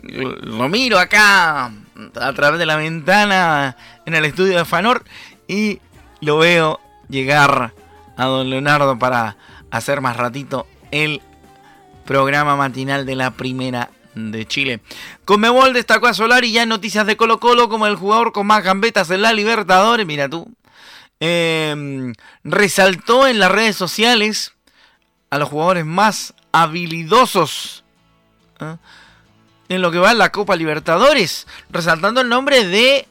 Lo 0.02 0.68
miro 0.68 0.98
acá 0.98 1.66
a 2.20 2.32
través 2.32 2.58
de 2.58 2.66
la 2.66 2.74
ventana 2.74 3.76
en 4.04 4.16
el 4.16 4.24
estudio 4.24 4.58
de 4.58 4.64
Fanor 4.64 5.04
y 5.46 5.78
lo 6.20 6.38
veo 6.38 6.80
llegar 7.08 7.72
a 8.16 8.24
don 8.24 8.50
Leonardo 8.50 8.98
para 8.98 9.36
hacer 9.70 10.00
más 10.00 10.16
ratito 10.16 10.66
el 10.90 11.22
programa 12.10 12.56
matinal 12.56 13.06
de 13.06 13.14
la 13.14 13.30
primera 13.30 13.88
de 14.16 14.44
Chile. 14.44 14.80
Conmebol 15.24 15.72
destacó 15.72 16.08
a 16.08 16.12
Solari 16.12 16.50
ya 16.50 16.64
en 16.64 16.68
noticias 16.68 17.06
de 17.06 17.16
Colo 17.16 17.38
Colo 17.38 17.68
como 17.68 17.86
el 17.86 17.94
jugador 17.94 18.32
con 18.32 18.48
más 18.48 18.64
gambetas 18.64 19.12
en 19.12 19.22
la 19.22 19.32
Libertadores. 19.32 20.04
Mira 20.04 20.28
tú. 20.28 20.52
Em, 21.20 22.12
resaltó 22.42 23.28
en 23.28 23.38
las 23.38 23.52
redes 23.52 23.76
sociales 23.76 24.54
a 25.30 25.38
los 25.38 25.50
jugadores 25.50 25.86
más 25.86 26.34
habilidosos 26.50 27.84
¿eh? 28.58 28.74
en 29.68 29.80
lo 29.80 29.92
que 29.92 30.00
va 30.00 30.10
en 30.10 30.18
la 30.18 30.32
Copa 30.32 30.56
Libertadores. 30.56 31.46
Resaltando 31.70 32.22
el 32.22 32.28
nombre 32.28 32.64
de 32.64 33.06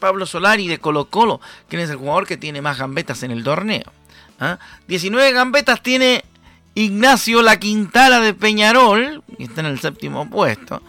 Pablo 0.00 0.26
Solari 0.26 0.66
de 0.66 0.80
Colo 0.80 1.04
Colo, 1.04 1.40
quien 1.68 1.82
es 1.82 1.90
el 1.90 1.98
jugador 1.98 2.26
que 2.26 2.36
tiene 2.36 2.62
más 2.62 2.78
gambetas 2.78 3.22
en 3.22 3.30
el 3.30 3.44
torneo. 3.44 3.92
19 4.88 5.28
¿eh? 5.28 5.32
gambetas 5.32 5.84
tiene 5.84 6.24
Ignacio 6.78 7.42
La 7.42 7.58
Quintana 7.58 8.20
de 8.20 8.34
Peñarol, 8.34 9.24
que 9.36 9.42
está 9.42 9.62
en 9.62 9.66
el 9.66 9.80
séptimo 9.80 10.30
puesto. 10.30 10.80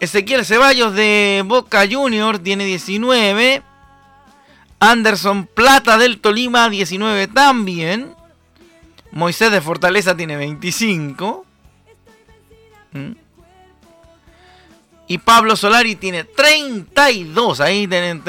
Ezequiel 0.00 0.44
Ceballos 0.44 0.92
de 0.92 1.44
Boca 1.46 1.84
Junior 1.88 2.40
tiene 2.40 2.64
19. 2.64 3.62
Anderson 4.80 5.46
Plata 5.46 5.98
del 5.98 6.18
Tolima 6.20 6.68
19 6.68 7.28
también. 7.28 8.12
Moisés 9.12 9.52
de 9.52 9.60
Fortaleza 9.60 10.16
tiene 10.16 10.36
25. 10.36 11.46
¿Mm? 12.90 13.12
Y 15.06 15.18
Pablo 15.18 15.54
Solari 15.54 15.94
tiene 15.94 16.24
32. 16.24 17.60
Ahí 17.60 17.86
tienen 17.86 18.20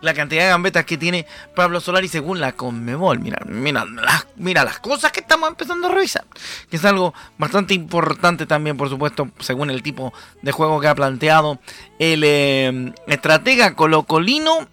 la 0.00 0.14
cantidad 0.14 0.44
de 0.44 0.48
gambetas 0.50 0.84
que 0.84 0.96
tiene 0.96 1.26
Pablo 1.54 1.80
Solari 1.80 2.08
según 2.08 2.40
la 2.40 2.52
Conmebol. 2.52 3.18
Mira, 3.18 3.38
mira, 3.46 3.84
las, 3.84 4.26
mira 4.36 4.64
las 4.64 4.78
cosas 4.78 5.12
que 5.12 5.20
estamos 5.20 5.48
empezando 5.48 5.88
a 5.88 5.92
revisar. 5.92 6.24
Que 6.70 6.76
es 6.76 6.84
algo 6.84 7.14
bastante 7.36 7.74
importante 7.74 8.46
también, 8.46 8.76
por 8.76 8.88
supuesto, 8.88 9.28
según 9.40 9.70
el 9.70 9.82
tipo 9.82 10.12
de 10.42 10.52
juego 10.52 10.80
que 10.80 10.88
ha 10.88 10.94
planteado 10.94 11.58
el 11.98 12.22
eh, 12.24 12.92
estratega 13.06 13.74
colocolino 13.74 14.68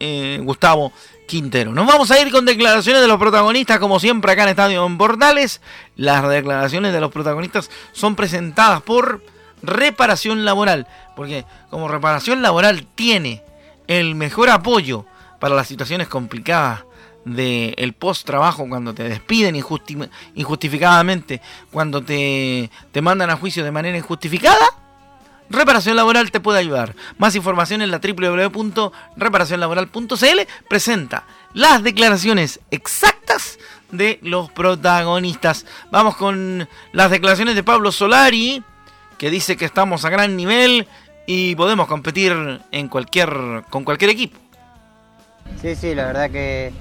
eh, 0.00 0.40
Gustavo 0.42 0.92
Quintero. 1.26 1.72
Nos 1.72 1.86
vamos 1.86 2.10
a 2.10 2.20
ir 2.20 2.30
con 2.30 2.44
declaraciones 2.44 3.02
de 3.02 3.08
los 3.08 3.18
protagonistas, 3.18 3.78
como 3.78 4.00
siempre 4.00 4.32
acá 4.32 4.44
en 4.44 4.50
Estadio 4.50 4.84
en. 4.84 5.60
Las 5.96 6.28
declaraciones 6.28 6.92
de 6.92 7.00
los 7.00 7.12
protagonistas 7.12 7.70
son 7.92 8.14
presentadas 8.14 8.82
por 8.82 9.22
reparación 9.62 10.44
laboral, 10.44 10.86
porque 11.16 11.44
como 11.70 11.88
reparación 11.88 12.42
laboral 12.42 12.86
tiene 12.94 13.42
el 13.88 14.14
mejor 14.14 14.50
apoyo 14.50 15.04
para 15.40 15.56
las 15.56 15.66
situaciones 15.66 16.06
complicadas 16.06 16.84
del 17.24 17.92
post 17.94 18.24
trabajo 18.24 18.68
cuando 18.68 18.94
te 18.94 19.08
despiden 19.08 19.56
injustificadamente, 19.56 21.42
cuando 21.70 22.02
te, 22.02 22.70
te 22.92 23.02
mandan 23.02 23.30
a 23.30 23.36
juicio 23.36 23.64
de 23.64 23.72
manera 23.72 23.98
injustificada, 23.98 24.64
Reparación 25.50 25.96
Laboral 25.96 26.30
te 26.30 26.38
puede 26.40 26.58
ayudar. 26.58 26.94
Más 27.16 27.34
información 27.34 27.80
en 27.82 27.90
la 27.90 28.00
www.reparacionlaboral.cl 28.00 30.40
presenta 30.68 31.24
las 31.54 31.82
declaraciones 31.82 32.60
exactas 32.70 33.58
de 33.90 34.18
los 34.22 34.50
protagonistas. 34.50 35.64
Vamos 35.90 36.16
con 36.16 36.68
las 36.92 37.10
declaraciones 37.10 37.54
de 37.54 37.62
Pablo 37.62 37.92
Solari, 37.92 38.62
que 39.16 39.30
dice 39.30 39.56
que 39.56 39.64
estamos 39.64 40.04
a 40.04 40.10
gran 40.10 40.36
nivel 40.36 40.86
y 41.30 41.54
podemos 41.56 41.86
competir 41.88 42.32
en 42.72 42.88
cualquier, 42.88 43.28
con 43.68 43.84
cualquier 43.84 44.12
equipo. 44.12 44.38
Sí, 45.60 45.74
sí, 45.76 45.94
la 45.94 46.06
verdad 46.06 46.30
que 46.30 46.72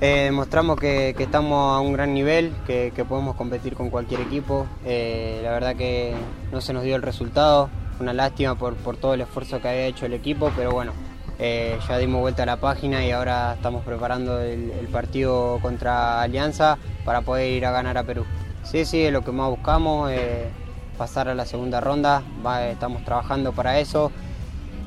eh, 0.00 0.22
demostramos 0.26 0.78
que, 0.78 1.10
estamos 1.18 1.76
a 1.76 1.80
un 1.80 1.92
gran 1.92 2.14
nivel, 2.14 2.54
que, 2.68 2.92
podemos 3.08 3.34
competir 3.34 3.74
con 3.74 3.90
cualquier 3.90 4.20
equipo. 4.20 4.68
Eh, 4.84 5.40
la 5.42 5.50
verdad 5.50 5.74
que 5.74 6.14
no 6.52 6.60
se 6.60 6.72
nos 6.72 6.84
dio 6.84 6.94
el 6.94 7.02
resultado, 7.02 7.68
una 7.98 8.12
lástima 8.12 8.54
por, 8.54 8.76
todo 8.96 9.14
el 9.14 9.22
esfuerzo 9.22 9.60
que 9.60 9.66
había 9.66 9.86
hecho 9.86 10.06
el 10.06 10.12
equipo, 10.12 10.52
pero 10.54 10.70
bueno, 10.70 10.92
eh, 11.40 11.80
ya 11.88 11.98
dimos 11.98 12.20
vuelta 12.20 12.44
a 12.44 12.46
la 12.46 12.58
página 12.58 13.04
y 13.04 13.10
ahora 13.10 13.54
estamos 13.54 13.84
preparando 13.84 14.40
el, 14.40 14.70
partido 14.92 15.58
contra 15.60 16.22
Alianza 16.22 16.78
para 17.04 17.22
poder 17.22 17.50
ir 17.50 17.66
a 17.66 17.72
ganar 17.72 17.98
a 17.98 18.04
Perú. 18.04 18.24
Sí, 18.62 18.84
sí, 18.84 19.02
es 19.02 19.12
lo 19.12 19.24
que 19.24 19.32
más 19.32 19.50
buscamos 19.50 20.12
pasar 20.98 21.28
a 21.28 21.34
la 21.34 21.46
segunda 21.46 21.80
ronda, 21.80 22.22
estamos 22.70 23.04
trabajando 23.04 23.52
para 23.52 23.78
eso. 23.78 24.12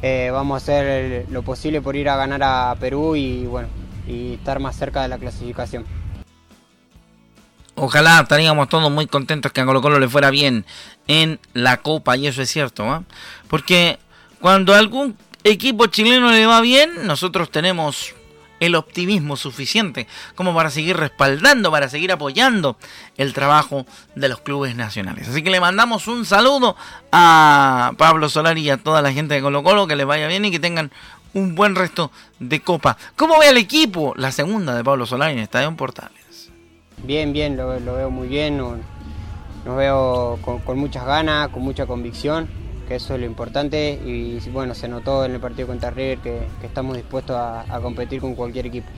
Eh, 0.04 0.30
vamos 0.32 0.56
a 0.56 0.58
hacer 0.58 1.26
lo 1.30 1.42
posible 1.42 1.82
por 1.82 1.96
ir 1.96 2.10
a 2.10 2.18
ganar 2.18 2.44
a 2.44 2.76
Perú 2.80 3.16
y 3.16 3.46
bueno, 3.46 3.70
y 4.08 4.34
estar 4.34 4.60
más 4.60 4.76
cerca 4.76 5.02
de 5.02 5.08
la 5.08 5.18
clasificación. 5.18 5.86
Ojalá 7.76 8.20
estaríamos 8.20 8.68
todos 8.68 8.92
muy 8.92 9.08
contentos 9.08 9.52
que 9.52 9.62
a 9.62 9.66
Colo 9.66 9.82
Colo 9.82 10.00
le 10.00 10.10
fuera 10.10 10.30
bien 10.30 10.66
en 11.08 11.40
la 11.54 11.78
Copa, 11.78 12.18
y 12.18 12.28
eso 12.28 12.42
es 12.42 12.50
cierto, 12.50 13.06
porque 13.48 13.98
cuando 14.40 14.76
algún 14.76 15.16
equipo 15.44 15.88
chileno 15.88 16.32
le 16.32 16.46
va 16.46 16.62
bien, 16.62 17.08
nosotros 17.08 17.50
tenemos 17.50 18.14
el 18.62 18.76
optimismo 18.76 19.36
suficiente 19.36 20.08
como 20.36 20.56
para 20.56 20.70
seguir 20.70 20.96
respaldando, 20.96 21.70
para 21.72 21.90
seguir 21.90 22.12
apoyando 22.14 22.78
el 23.18 23.34
trabajo 23.34 23.86
de 24.16 24.30
los 24.30 24.40
clubes 24.40 24.76
nacionales. 24.76 25.28
Así 25.28 25.44
que 25.44 25.50
le 25.50 25.60
mandamos 25.60 26.08
un 26.08 26.26
saludo 26.26 26.78
a 27.12 27.92
Pablo 27.98 28.30
Solari 28.30 28.62
y 28.62 28.70
a 28.70 28.78
toda 28.78 29.02
la 29.02 29.12
gente 29.12 29.34
de 29.34 29.42
Colo 29.42 29.64
Colo, 29.64 29.88
que 29.88 29.96
les 29.98 30.06
vaya 30.06 30.28
bien 30.28 30.46
y 30.46 30.52
que 30.52 30.60
tengan 30.60 30.92
un 31.34 31.56
buen 31.56 31.76
resto 31.76 32.12
de 32.40 32.62
copa. 32.62 32.98
¿Cómo 33.16 33.40
ve 33.40 33.50
el 33.50 33.58
equipo? 33.58 34.14
La 34.16 34.32
segunda 34.32 34.76
de 34.76 34.84
Pablo 34.84 35.06
Solari 35.06 35.34
en 35.34 35.40
Estadio 35.40 35.76
Portales. 35.76 36.52
Bien, 37.04 37.34
bien, 37.34 37.58
lo, 37.58 37.68
veo 37.68 38.12
muy 38.12 38.28
bien, 38.28 38.58
nos 38.58 38.78
veo 39.76 40.38
con 40.44 40.78
muchas 40.78 41.04
ganas, 41.04 41.50
con 41.50 41.64
mucha 41.64 41.88
convicción 41.88 42.61
eso 42.90 43.14
es 43.14 43.20
lo 43.20 43.26
importante 43.26 44.00
y 44.06 44.40
bueno, 44.50 44.76
se 44.76 44.88
notó 44.88 45.26
en 45.26 45.34
el 45.34 45.40
partido 45.40 45.68
contra 45.68 45.92
River 45.92 46.20
que, 46.20 46.48
estamos 46.64 46.96
dispuestos 46.98 47.36
a, 47.36 47.80
competir 47.82 48.22
con 48.22 48.36
cualquier 48.36 48.68
equipo. 48.68 48.90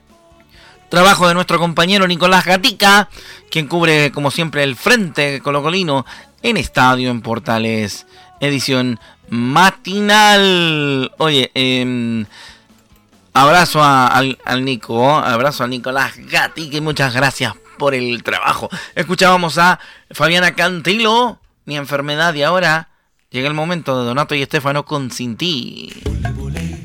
Trabajo 0.88 1.26
de 1.28 1.34
nuestro 1.34 1.58
compañero 1.58 2.06
Nicolás 2.06 2.44
Gatica, 2.44 3.08
quien 3.50 3.66
cubre 3.66 4.12
como 4.12 4.30
siempre 4.30 4.62
el 4.62 4.76
frente 4.76 5.40
colocolino 5.40 6.04
en 6.42 6.56
Estadio 6.56 7.10
en 7.10 7.22
Portales, 7.22 8.06
edición 8.40 9.00
matinal. 9.28 11.12
Oye, 11.18 11.50
em, 11.54 12.26
abrazo 13.32 13.82
al, 13.82 14.38
al, 14.44 14.64
Nico, 14.64 15.10
abrazo 15.10 15.64
a 15.64 15.68
Nicolás 15.68 16.16
Gatica 16.16 16.76
y 16.76 16.80
muchas 16.80 17.14
gracias 17.14 17.54
por 17.78 17.94
el 17.94 18.22
trabajo. 18.22 18.68
Escuchábamos 18.94 19.58
a 19.58 19.80
Fabiana 20.10 20.54
Cantilo, 20.54 21.40
mi 21.64 21.76
enfermedad 21.76 22.34
y 22.34 22.42
ahora 22.42 22.88
Llega 23.34 23.48
el 23.48 23.54
momento 23.54 23.98
de 23.98 24.06
Donato 24.06 24.36
y 24.36 24.42
Estefano 24.42 24.84
con 24.84 25.10
Sin 25.10 25.36
ti. 25.36 25.92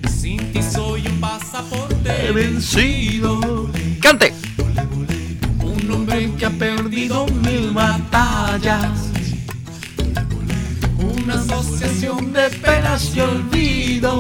Sin 0.10 0.52
ti 0.52 0.64
soy 0.64 1.06
un 1.08 1.20
pasaporte 1.20 2.32
vencido. 2.32 3.70
¡Cante! 4.02 4.34
Un 5.62 5.92
hombre 5.92 6.32
que 6.40 6.48
ha 6.48 6.50
perdido 6.50 7.28
mil 7.28 7.70
batallas. 7.70 9.12
Una 10.98 11.36
asociación 11.36 12.34
de 12.34 12.50
penas 12.50 13.16
y 13.16 13.20
olvido. 13.20 14.20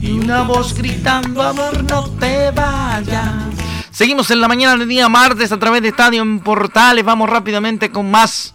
Y 0.00 0.12
una 0.12 0.42
voz 0.42 0.74
gritando, 0.74 1.42
amor, 1.42 1.82
no 1.90 2.04
te 2.20 2.52
vayas. 2.52 3.52
Seguimos 3.90 4.30
en 4.30 4.40
la 4.40 4.46
mañana 4.46 4.76
del 4.76 4.88
día 4.88 5.08
martes 5.08 5.50
a 5.50 5.58
través 5.58 5.82
de 5.82 5.88
Estadio 5.88 6.22
en 6.22 6.38
Portales. 6.38 7.04
Vamos 7.04 7.28
rápidamente 7.28 7.90
con 7.90 8.12
más 8.12 8.53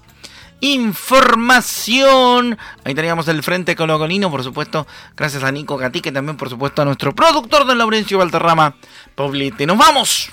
información. 0.62 2.58
Ahí 2.84 2.96
teníamos 2.96 3.28
el 3.28 3.44
frente 3.44 3.76
colocolino, 3.76 4.30
por 4.30 4.44
supuesto, 4.44 4.86
gracias 5.16 5.44
a 5.44 5.52
Nico 5.52 5.78
Gatique, 5.78 6.12
también 6.12 6.38
por 6.38 6.50
supuesto 6.50 6.82
a 6.82 6.86
nuestro 6.86 7.14
productor 7.14 7.66
don 7.66 7.78
Laurencio 7.78 8.18
Valterrama 8.18 8.76
Poblete. 9.16 9.66
Nos 9.66 9.78
vamos 9.78 10.30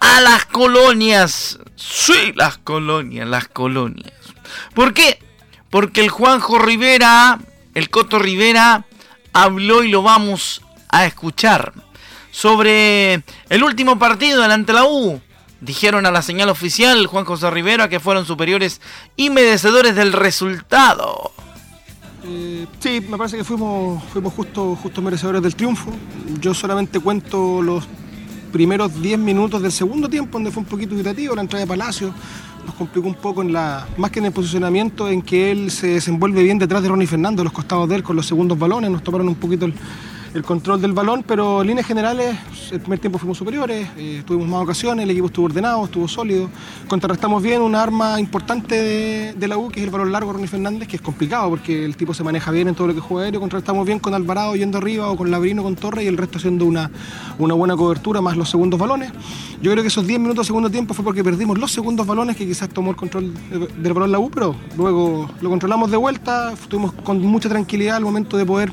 a 0.00 0.20
las 0.20 0.46
colonias. 0.46 1.58
Sí, 1.76 2.32
las 2.34 2.58
colonias, 2.58 3.28
las 3.28 3.48
colonias. 3.48 4.14
¿Por 4.74 4.92
qué? 4.94 5.22
Porque 5.70 6.00
el 6.00 6.10
Juanjo 6.10 6.58
Rivera, 6.58 7.38
el 7.74 7.90
Coto 7.90 8.18
Rivera, 8.18 8.84
habló 9.32 9.84
y 9.84 9.88
lo 9.88 10.02
vamos 10.02 10.62
a 10.88 11.06
escuchar 11.06 11.72
sobre 12.32 13.22
el 13.48 13.62
último 13.62 13.98
partido 13.98 14.42
delante 14.42 14.72
de 14.72 14.78
la 14.78 14.84
U 14.84 15.20
dijeron 15.60 16.06
a 16.06 16.10
la 16.10 16.22
señal 16.22 16.48
oficial 16.48 17.06
Juan 17.06 17.24
José 17.24 17.50
Rivera 17.50 17.88
que 17.88 18.00
fueron 18.00 18.24
superiores 18.24 18.80
y 19.16 19.30
merecedores 19.30 19.94
del 19.94 20.12
resultado. 20.12 21.32
Eh, 22.24 22.66
sí, 22.78 23.00
me 23.08 23.16
parece 23.16 23.38
que 23.38 23.44
fuimos, 23.44 24.02
fuimos 24.04 24.32
justo, 24.34 24.76
justo 24.76 25.02
merecedores 25.02 25.42
del 25.42 25.54
triunfo. 25.54 25.90
Yo 26.40 26.52
solamente 26.54 27.00
cuento 27.00 27.62
los 27.62 27.88
primeros 28.52 29.00
10 29.00 29.18
minutos 29.18 29.62
del 29.62 29.72
segundo 29.72 30.08
tiempo, 30.08 30.32
donde 30.32 30.50
fue 30.50 30.62
un 30.62 30.68
poquito 30.68 30.94
irritativo 30.94 31.34
la 31.34 31.42
entrada 31.42 31.64
de 31.64 31.68
Palacio. 31.68 32.12
Nos 32.66 32.74
complicó 32.74 33.08
un 33.08 33.14
poco 33.14 33.42
en 33.42 33.52
la, 33.52 33.86
más 33.96 34.10
que 34.10 34.18
en 34.18 34.26
el 34.26 34.32
posicionamiento, 34.32 35.08
en 35.08 35.22
que 35.22 35.50
él 35.50 35.70
se 35.70 35.88
desenvuelve 35.88 36.42
bien 36.42 36.58
detrás 36.58 36.82
de 36.82 36.88
Ronnie 36.88 37.06
Fernando, 37.06 37.42
los 37.42 37.52
costados 37.52 37.88
de 37.88 37.96
él 37.96 38.02
con 38.02 38.16
los 38.16 38.26
segundos 38.26 38.58
balones, 38.58 38.90
nos 38.90 39.02
tomaron 39.02 39.28
un 39.28 39.36
poquito 39.36 39.64
el, 39.64 39.74
el 40.34 40.42
control 40.42 40.80
del 40.80 40.92
balón, 40.92 41.24
pero 41.26 41.60
en 41.62 41.68
líneas 41.68 41.86
generales 41.86 42.36
el 42.70 42.80
primer 42.80 42.98
tiempo 42.98 43.18
fuimos 43.18 43.38
superiores, 43.38 43.88
eh, 43.96 44.22
tuvimos 44.24 44.48
más 44.48 44.62
ocasiones, 44.62 45.04
el 45.04 45.10
equipo 45.10 45.26
estuvo 45.26 45.46
ordenado, 45.46 45.84
estuvo 45.84 46.06
sólido, 46.06 46.48
contrarrestamos 46.88 47.42
bien 47.42 47.62
una 47.62 47.82
arma 47.82 48.20
importante 48.20 49.34
de, 49.34 49.48
la 49.48 49.56
U, 49.56 49.68
que 49.68 49.80
es 49.80 49.84
el 49.84 49.90
balón 49.90 50.12
largo 50.12 50.32
Ronnie 50.32 50.46
Fernández, 50.46 50.86
que 50.86 50.96
es 50.96 51.02
complicado 51.02 51.50
porque 51.50 51.84
el 51.84 51.96
tipo 51.96 52.14
se 52.14 52.22
maneja 52.22 52.50
bien 52.50 52.68
en 52.68 52.74
todo 52.74 52.86
lo 52.86 52.94
que 52.94 53.00
juega 53.00 53.24
aéreo, 53.24 53.40
contrarrestamos 53.40 53.84
bien 53.84 53.98
con 53.98 54.14
Alvarado 54.14 54.54
yendo 54.54 54.78
arriba 54.78 55.10
o 55.10 55.16
con 55.16 55.30
Labrino 55.30 55.62
con 55.62 55.74
Torre 55.74 56.04
y 56.04 56.06
el 56.06 56.16
resto 56.16 56.38
haciendo 56.38 56.64
una, 56.64 56.90
una 57.38 57.54
buena 57.54 57.76
cobertura 57.76 58.20
más 58.20 58.36
los 58.36 58.48
segundos 58.48 58.78
balones. 58.78 59.12
Yo 59.60 59.72
creo 59.72 59.82
que 59.82 59.88
esos 59.88 60.06
10 60.06 60.20
minutos 60.20 60.44
de 60.44 60.46
segundo 60.46 60.70
tiempo 60.70 60.94
fue 60.94 61.04
porque 61.04 61.24
perdimos 61.24 61.58
los 61.58 61.72
segundos 61.72 62.06
balones 62.06 62.36
que 62.36 62.46
quizás 62.46 62.68
tomó 62.68 62.90
el 62.90 62.96
control 62.96 63.32
del 63.50 63.92
balón 63.92 64.12
la 64.12 64.18
U, 64.18 64.30
pero 64.30 64.54
luego 64.76 65.28
lo 65.40 65.50
controlamos 65.50 65.90
de 65.90 65.96
vuelta, 65.96 66.52
estuvimos 66.52 66.92
con 66.92 67.20
mucha 67.20 67.48
tranquilidad 67.48 67.96
al 67.96 68.04
momento 68.04 68.36
de 68.36 68.46
poder 68.46 68.72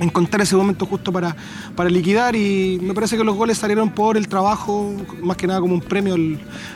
encontrar 0.00 0.42
ese 0.42 0.56
momento 0.56 0.86
justo 0.86 1.12
para, 1.12 1.36
para 1.76 1.90
liquidar 1.90 2.34
y 2.34 2.78
me 2.82 2.94
parece 2.94 3.16
que 3.16 3.24
los 3.24 3.36
goles 3.36 3.58
salieron 3.58 3.90
por 3.90 4.16
el 4.16 4.28
trabajo, 4.28 4.92
más 5.22 5.36
que 5.36 5.46
nada 5.46 5.60
como 5.60 5.74
un 5.74 5.80
premio 5.80 6.16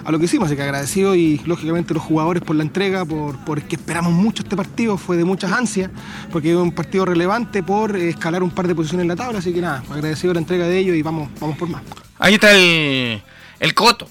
a 0.04 0.12
lo 0.12 0.18
que 0.18 0.26
hicimos, 0.26 0.46
así 0.46 0.56
que 0.56 0.62
agradecido 0.62 1.14
y 1.14 1.38
lógicamente 1.46 1.94
los 1.94 2.02
jugadores 2.02 2.42
por 2.42 2.56
la 2.56 2.62
entrega, 2.62 3.04
por, 3.04 3.42
por 3.44 3.62
que 3.62 3.76
esperamos 3.76 4.12
mucho 4.12 4.42
este 4.42 4.56
partido, 4.56 4.96
fue 4.96 5.16
de 5.16 5.24
muchas 5.24 5.52
ansias, 5.52 5.90
porque 6.30 6.50
es 6.50 6.56
un 6.56 6.72
partido 6.72 7.04
relevante 7.04 7.62
por 7.62 7.96
escalar 7.96 8.42
un 8.42 8.50
par 8.50 8.68
de 8.68 8.74
posiciones 8.74 9.04
en 9.04 9.08
la 9.08 9.16
tabla, 9.16 9.38
así 9.38 9.52
que 9.52 9.60
nada, 9.60 9.82
agradecido 9.90 10.34
la 10.34 10.40
entrega 10.40 10.66
de 10.66 10.78
ellos 10.78 10.96
y 10.96 11.02
vamos, 11.02 11.28
vamos 11.40 11.56
por 11.56 11.68
más. 11.68 11.82
Ahí 12.18 12.34
está 12.34 12.52
el, 12.52 13.22
el 13.58 13.74
Coto, 13.74 14.08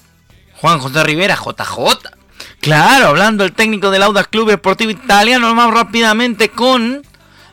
Juan 0.56 0.78
José 0.80 1.02
Rivera, 1.04 1.36
JJ. 1.36 2.10
Claro, 2.60 3.08
hablando 3.08 3.44
el 3.44 3.52
técnico 3.52 3.90
del 3.90 4.02
Audax 4.02 4.28
Club 4.28 4.50
Esportivo 4.50 4.90
Italiano, 4.90 5.54
vamos 5.54 5.72
rápidamente 5.72 6.48
con... 6.48 7.02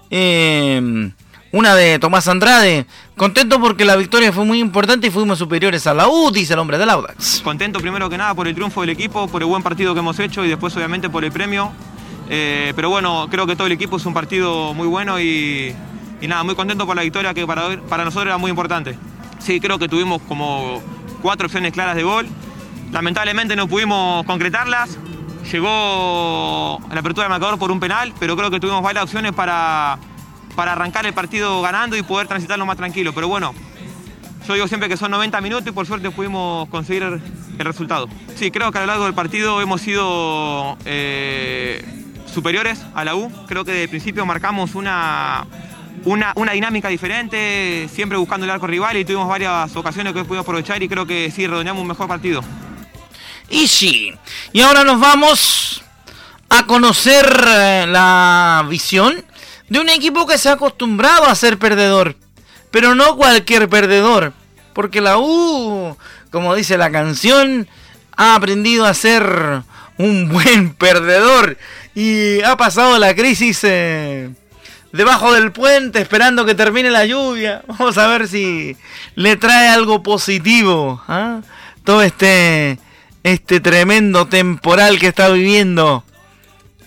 Eh, 0.10 1.12
una 1.52 1.76
de 1.76 2.00
Tomás 2.00 2.28
Andrade. 2.28 2.86
Contento 3.18 3.60
porque 3.60 3.86
la 3.86 3.96
victoria 3.96 4.32
fue 4.32 4.46
muy 4.46 4.60
importante 4.60 5.08
y 5.08 5.10
fuimos 5.12 5.38
superiores 5.38 5.86
a 5.88 5.94
la 5.94 6.08
U, 6.08 6.32
dice 6.32 6.54
el 6.54 6.60
hombre 6.60 6.78
del 6.78 6.90
Audax. 6.90 7.42
Contento 7.44 7.80
primero 7.80 8.10
que 8.10 8.18
nada 8.18 8.34
por 8.34 8.48
el 8.48 8.56
triunfo 8.56 8.82
del 8.82 8.92
equipo, 8.92 9.28
por 9.28 9.42
el 9.42 9.48
buen 9.48 9.62
partido 9.62 9.94
que 9.94 10.00
hemos 10.00 10.20
hecho 10.20 10.46
y 10.46 10.50
después 10.50 10.76
obviamente 10.76 11.10
por 11.10 11.24
el 11.26 11.32
premio. 11.32 11.72
Eh, 12.30 12.72
pero 12.76 12.90
bueno, 12.90 13.28
creo 13.30 13.46
que 13.46 13.56
todo 13.56 13.68
el 13.68 13.74
equipo 13.74 13.98
es 13.98 14.06
un 14.06 14.14
partido 14.14 14.74
muy 14.74 14.88
bueno 14.88 15.20
y, 15.20 15.76
nada, 16.22 16.44
muy 16.44 16.56
contento 16.56 16.86
por 16.86 16.96
la 16.96 17.02
victoria 17.02 17.34
que 17.34 17.46
para, 17.46 17.68
nosotros 18.06 18.26
era 18.26 18.38
muy 18.38 18.50
importante. 18.50 18.98
Sí, 19.40 19.60
creo 19.60 19.78
que 19.78 19.90
tuvimos 19.90 20.22
como 20.22 20.82
cuatro 21.22 21.48
opciones 21.48 21.74
claras 21.74 21.96
de 21.96 22.04
gol. 22.04 22.28
Lamentablemente 22.92 23.56
no 23.56 23.68
pudimos 23.68 24.26
concretarlas. 24.26 24.98
Llegó 25.52 26.80
la 26.90 27.00
apertura 27.00 27.26
del 27.26 27.32
marcador 27.32 27.60
por 27.60 27.72
un 27.72 27.80
penal, 27.80 28.14
pero 28.20 28.38
creo 28.38 28.50
que 28.50 28.60
tuvimos 28.60 28.82
varias 28.82 29.04
opciones 29.04 29.34
para, 29.34 29.98
para 30.56 30.74
arrancar 30.74 31.06
el 31.06 31.14
partido 31.14 31.62
ganando 31.62 31.96
y 31.98 32.04
poder 32.04 32.28
transitarlo 32.28 32.66
más 32.66 32.78
tranquilo. 32.78 33.14
Pero 33.14 33.28
bueno, 33.28 33.54
yo 34.48 34.54
digo 34.54 34.68
siempre 34.68 34.90
que 34.90 34.98
son 34.98 35.12
90 35.12 35.40
minutos 35.42 35.68
y 35.68 35.72
por 35.72 35.86
suerte 35.86 36.12
pudimos 36.12 36.68
conseguir 36.70 37.04
el 37.04 37.66
resultado. 37.66 38.08
Sí, 38.36 38.52
creo 38.52 38.72
que 38.72 38.80
a 38.80 38.82
lo 38.82 38.88
largo 38.88 39.06
del 39.06 39.14
partido 39.14 39.62
hemos 39.62 39.82
sido 39.82 40.78
eh, 40.86 41.84
superiores 42.32 42.80
a 42.96 43.06
la 43.06 43.16
U. 43.16 43.32
Creo 43.48 43.64
que 43.64 43.72
desde 43.72 43.84
el 43.84 43.90
principio 43.90 44.26
marcamos 44.26 44.76
una, 44.76 45.46
una, 46.06 46.34
una, 46.36 46.52
dinámica 46.54 46.90
diferente, 46.90 47.88
siempre 47.94 48.18
buscando 48.18 48.46
el 48.46 48.50
arco 48.50 48.68
rival 48.68 48.98
y 48.98 49.06
tuvimos 49.06 49.28
varias 49.28 49.76
ocasiones 49.76 50.14
que 50.14 50.24
pudimos 50.24 50.44
aprovechar 50.44 50.82
y 50.82 50.90
creo 50.90 51.06
que 51.06 51.32
sí, 51.32 51.46
redondeamos 51.46 51.82
un 51.82 51.88
mejor 51.88 52.08
partido. 52.08 52.42
Y 53.50 53.68
sí, 53.68 54.12
y 54.54 54.62
ahora 54.62 54.84
nos 54.84 55.00
vamos 55.00 55.84
a 56.50 56.66
conocer 56.66 57.26
eh, 57.48 57.86
la 57.88 58.66
visión 58.70 59.24
de 59.71 59.79
un 59.79 59.88
equipo 59.88 60.27
que 60.27 60.38
se 60.38 60.49
ha 60.49 60.53
acostumbrado 60.53 61.27
a 61.27 61.34
ser 61.34 61.57
perdedor, 61.57 62.17
pero 62.71 62.93
no 62.93 63.15
cualquier 63.15 63.69
perdedor, 63.69 64.34
porque 64.73 64.99
la 64.99 65.17
U, 65.17 65.95
como 66.29 66.53
dice 66.55 66.77
la 66.77 66.91
canción, 66.91 67.69
ha 68.17 68.36
aprendido 68.36 68.86
a 68.86 68.93
ser 68.93 69.63
un 69.97 70.27
buen 70.34 70.73
perdedor 70.73 71.57
y 71.95 72.41
ha 72.41 72.57
pasado 72.57 72.99
la 72.99 73.15
crisis 73.15 73.62
eh, 73.63 74.31
debajo 74.91 75.31
del 75.31 75.53
puente 75.53 76.01
esperando 76.01 76.43
que 76.43 76.53
termine 76.53 76.91
la 76.91 77.05
lluvia. 77.05 77.63
Vamos 77.67 77.97
a 77.97 78.07
ver 78.07 78.27
si 78.27 78.75
le 79.15 79.38
trae 79.38 79.69
algo 79.69 80.03
positivo. 80.03 81.01
¿ah? 81.07 81.39
Todo 81.86 82.01
este 82.01 82.77
este 83.23 83.62
tremendo 83.62 84.27
temporal 84.27 84.99
que 84.99 85.07
está 85.07 85.29
viviendo 85.29 86.03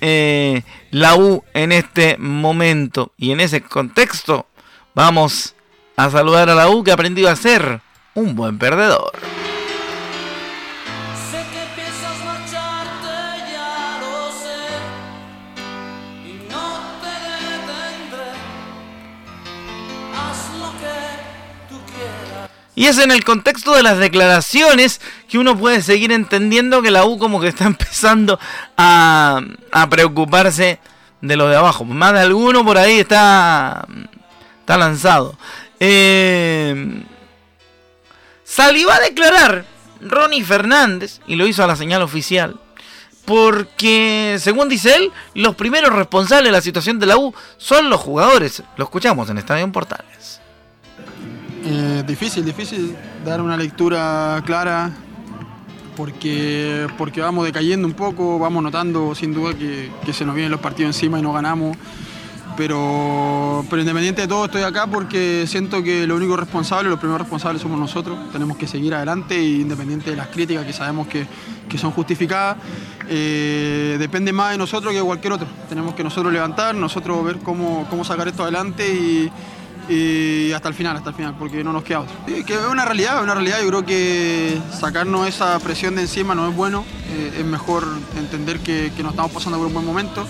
eh, 0.02 0.62
la 0.94 1.16
U 1.16 1.42
en 1.54 1.72
este 1.72 2.16
momento. 2.18 3.12
Y 3.18 3.33
en 3.33 3.40
ese 3.40 3.62
contexto 3.62 4.46
vamos 4.94 5.57
a 5.96 6.09
saludar 6.09 6.48
a 6.48 6.54
la 6.54 6.70
U 6.70 6.85
que 6.85 6.92
ha 6.92 6.94
aprendido 6.94 7.28
a 7.28 7.37
ser 7.37 7.80
un 8.14 8.37
buen 8.37 8.59
perdedor. 8.59 9.11
Y 22.76 22.87
es 22.87 22.98
en 22.98 23.10
el 23.10 23.24
contexto 23.24 23.74
de 23.74 23.82
las 23.82 23.98
declaraciones 23.98 25.00
que 25.28 25.38
uno 25.38 25.56
puede 25.56 25.80
seguir 25.80 26.10
entendiendo 26.10 26.82
que 26.82 26.90
la 26.90 27.04
U 27.04 27.18
como 27.18 27.40
que 27.40 27.48
está 27.48 27.64
empezando 27.66 28.38
a, 28.76 29.42
preocuparse 29.90 30.80
de 31.20 31.37
lo 31.37 31.48
de 31.48 31.56
abajo. 31.56 31.84
Más 31.84 32.12
de 32.12 32.20
alguno 32.20 32.64
por 32.64 32.78
ahí 32.78 33.00
está, 33.00 33.87
está 34.60 34.76
lanzado. 34.76 35.37
Eh, 35.78 37.02
salió 38.44 38.90
a 38.90 39.00
declarar 39.00 39.64
Ronnie 40.00 40.44
Fernández, 40.44 41.20
y 41.26 41.37
lo 41.37 41.46
hizo 41.46 41.64
a 41.64 41.66
la 41.66 41.76
señal 41.76 42.02
oficial, 42.02 42.60
porque 43.24 44.37
según 44.38 44.68
dice 44.68 44.94
él, 44.96 45.12
los 45.34 45.54
primeros 45.54 45.92
responsables 45.92 46.48
de 46.48 46.52
la 46.52 46.60
situación 46.60 46.98
de 46.98 47.06
la 47.06 47.16
U 47.16 47.34
son 47.56 47.88
los 47.88 48.00
jugadores. 48.00 48.62
Lo 48.76 48.84
escuchamos 48.84 49.30
en 49.30 49.38
Estadio 49.38 49.70
Portales. 49.72 50.40
Eh, 51.66 52.05
difícil, 52.07 52.44
difícil 52.44 52.94
dar 53.24 53.40
una 53.40 53.57
lectura 53.57 54.42
clara 54.44 54.90
porque, 55.96 56.87
porque 56.98 57.22
vamos 57.22 57.46
decayendo 57.46 57.88
un 57.88 57.94
poco, 57.94 58.38
vamos 58.38 58.62
notando 58.62 59.14
sin 59.14 59.33
duda 59.33 59.55
que, 59.55 59.90
se 60.12 60.27
nos 60.27 60.35
vienen 60.35 60.53
los 60.53 60.61
partidos 60.61 60.94
encima 60.94 61.18
y 61.18 61.22
no 61.22 61.33
ganamos. 61.33 61.77
Pero, 62.57 63.64
pero 63.68 63.81
independiente 63.81 64.22
de 64.22 64.29
todo 64.29 64.44
estoy 64.44 64.62
acá 64.62 64.87
porque 64.87 65.44
siento 65.48 65.83
que 65.83 66.07
lo 66.07 66.14
único 66.14 66.37
responsable, 66.37 66.88
los 66.88 67.00
primeros 67.00 67.22
responsables 67.22 67.62
somos 67.62 67.81
nosotros. 67.81 68.31
Tenemos 68.31 68.59
que 68.59 68.66
seguir 68.66 68.94
adelante 68.94 69.42
y 69.42 69.62
independiente 69.62 70.11
de 70.11 70.16
las 70.16 70.29
críticas 70.29 70.66
que 70.66 70.72
sabemos 70.72 71.09
que, 71.09 71.27
son 71.79 71.90
justificadas, 71.90 72.59
eh, 73.09 73.96
depende 73.98 74.33
más 74.33 74.53
de 74.53 74.59
nosotros 74.59 74.92
que 74.92 74.98
de 74.98 75.05
cualquier 75.05 75.33
otro. 75.33 75.48
Tenemos 75.68 75.94
que 75.94 76.05
nosotros 76.05 76.33
levantar, 76.33 76.74
nosotros 76.74 77.24
ver 77.24 77.38
cómo, 77.38 77.87
cómo 77.90 78.05
sacar 78.05 78.29
esto 78.29 78.44
adelante 78.44 78.87
y 78.87 79.33
y 79.88 80.52
hasta 80.52 80.68
el 80.68 80.74
final, 80.74 80.96
hasta 80.96 81.10
el 81.10 81.16
final, 81.16 81.34
porque 81.38 81.62
no 81.62 81.72
nos 81.72 81.82
queda 81.82 82.00
otro. 82.00 82.14
que 82.26 82.54
es 82.54 82.66
una 82.70 82.84
realidad, 82.84 83.22
una 83.22 83.34
realidad. 83.34 83.60
Yo 83.60 83.68
creo 83.68 83.84
que 83.84 84.58
sacarnos 84.78 85.28
esa 85.28 85.58
presión 85.58 85.94
de 85.94 86.02
encima 86.02 86.34
no 86.34 86.48
es 86.48 86.54
bueno. 86.54 86.84
Eh, 87.10 87.38
es 87.40 87.44
mejor 87.44 87.86
entender 88.16 88.60
que, 88.60 88.92
que 88.96 89.02
nos 89.02 89.12
estamos 89.12 89.32
pasando 89.32 89.58
por 89.58 89.66
un 89.66 89.74
buen 89.74 89.86
momento. 89.86 90.26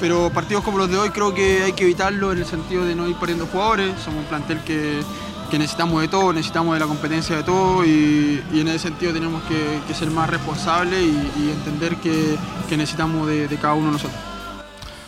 Pero 0.00 0.30
partidos 0.30 0.62
como 0.62 0.78
los 0.78 0.90
de 0.90 0.96
hoy 0.96 1.10
creo 1.10 1.34
que 1.34 1.62
hay 1.64 1.72
que 1.72 1.84
evitarlo 1.84 2.32
en 2.32 2.38
el 2.38 2.46
sentido 2.46 2.84
de 2.84 2.94
no 2.94 3.08
ir 3.08 3.16
perdiendo 3.16 3.46
jugadores. 3.46 3.94
Somos 4.04 4.20
un 4.20 4.26
plantel 4.26 4.60
que, 4.60 5.02
que 5.50 5.58
necesitamos 5.58 6.00
de 6.00 6.08
todo, 6.08 6.32
necesitamos 6.32 6.74
de 6.74 6.80
la 6.80 6.86
competencia 6.86 7.36
de 7.36 7.42
todo 7.42 7.84
y, 7.84 8.42
en 8.52 8.68
ese 8.68 8.78
sentido 8.78 9.12
tenemos 9.12 9.42
que, 9.44 9.94
ser 9.94 10.10
más 10.10 10.28
responsables 10.28 11.02
y, 11.02 11.50
entender 11.50 11.96
que, 11.96 12.36
que 12.68 12.76
necesitamos 12.76 13.26
de, 13.26 13.48
de 13.48 13.56
cada 13.56 13.74
uno 13.74 13.86
de 13.86 13.92
nosotros. 13.92 14.20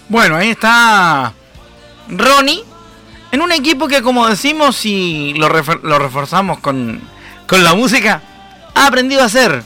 Bueno, 0.09 0.37
ahí 0.37 0.51
está 0.51 1.33
Ronnie 2.09 2.65
en 3.33 3.43
un 3.43 3.53
equipo 3.53 3.87
que, 3.87 4.03
como 4.03 4.27
decimos 4.29 4.85
y 4.85 5.35
lo, 5.35 5.49
reforzamos 5.49 6.59
con, 6.59 7.01
la 7.51 7.75
música, 7.75 8.23
ha 8.75 8.87
aprendido 8.87 9.23
a 9.23 9.29
ser 9.29 9.63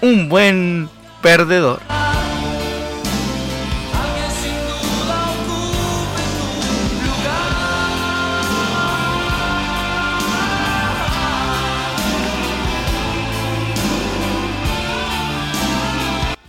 un 0.00 0.28
buen 0.28 0.88
perdedor. 1.22 1.80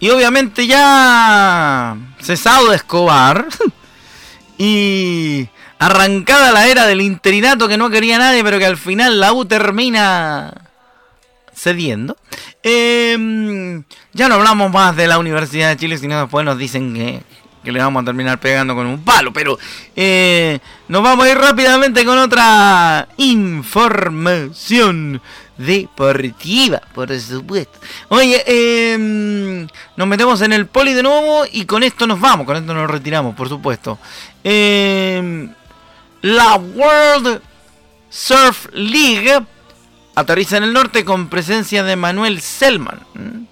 Y 0.01 0.09
obviamente 0.11 0.65
ya 0.65 1.97
cesado 2.21 2.69
de 2.69 2.77
Escobar. 2.77 3.47
y 4.57 5.49
arrancada 5.79 6.51
la 6.51 6.67
era 6.67 6.85
del 6.85 7.01
interinato 7.01 7.67
que 7.67 7.77
no 7.77 7.89
quería 7.89 8.19
nadie, 8.19 8.43
pero 8.43 8.59
que 8.59 8.65
al 8.65 8.77
final 8.77 9.19
la 9.19 9.33
U 9.33 9.45
termina 9.45 10.53
cediendo. 11.55 12.17
Em, 12.61 13.83
ya 14.13 14.27
no 14.27 14.35
hablamos 14.35 14.71
más 14.71 14.95
de 14.95 15.07
la 15.07 15.17
Universidad 15.17 15.69
de 15.69 15.77
Chile, 15.77 15.97
sino 15.97 16.19
después 16.19 16.45
nos 16.45 16.57
dicen 16.57 16.93
que, 16.93 17.23
le 17.63 17.79
vamos 17.79 18.01
a 18.01 18.05
terminar 18.05 18.39
pegando 18.39 18.75
con 18.75 18.87
un 18.87 19.03
palo. 19.03 19.31
Pero 19.31 19.57
eh, 19.95 20.59
nos 20.87 21.01
vamos 21.01 21.25
a 21.25 21.29
ir 21.29 21.37
rápidamente 21.37 22.03
con 22.03 22.17
otra 22.17 23.07
información 23.17 25.21
deportiva, 25.57 26.81
por 26.93 27.17
supuesto. 27.19 27.79
Oye, 28.09 28.43
em, 28.47 29.67
nos 29.95 30.07
metemos 30.07 30.41
en 30.41 30.53
el 30.53 30.65
poli 30.65 30.93
de 30.93 31.03
nuevo 31.03 31.43
y 31.51 31.65
con 31.65 31.83
esto 31.83 32.07
nos 32.07 32.19
vamos, 32.19 32.45
con 32.45 32.57
esto 32.57 32.73
nos 32.73 32.89
retiramos, 32.89 33.35
por 33.35 33.49
supuesto. 33.49 33.99
Eh, 34.43 35.49
la 36.21 36.55
World 36.55 37.41
Surf 38.09 38.67
League 38.73 39.39
aterriza 40.15 40.57
en 40.57 40.63
el 40.63 40.73
norte 40.73 41.05
con 41.05 41.29
presencia 41.29 41.83
de 41.83 41.95
Manuel 41.95 42.41
Selman. 42.41 42.99
¿Mm? 43.13 43.43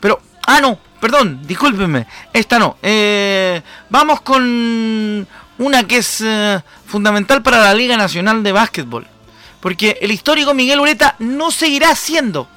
Pero, 0.00 0.20
ah, 0.46 0.60
no, 0.60 0.78
perdón, 1.00 1.40
discúlpenme, 1.46 2.06
esta 2.32 2.58
no. 2.58 2.76
Eh, 2.82 3.60
vamos 3.90 4.20
con 4.22 5.26
una 5.58 5.86
que 5.86 5.98
es 5.98 6.20
eh, 6.24 6.60
fundamental 6.86 7.42
para 7.42 7.60
la 7.60 7.74
Liga 7.74 7.96
Nacional 7.96 8.42
de 8.42 8.52
Básquetbol. 8.52 9.06
Porque 9.60 9.98
el 10.00 10.12
histórico 10.12 10.54
Miguel 10.54 10.80
Ureta 10.80 11.16
no 11.18 11.50
seguirá 11.50 11.94
siendo, 11.96 12.48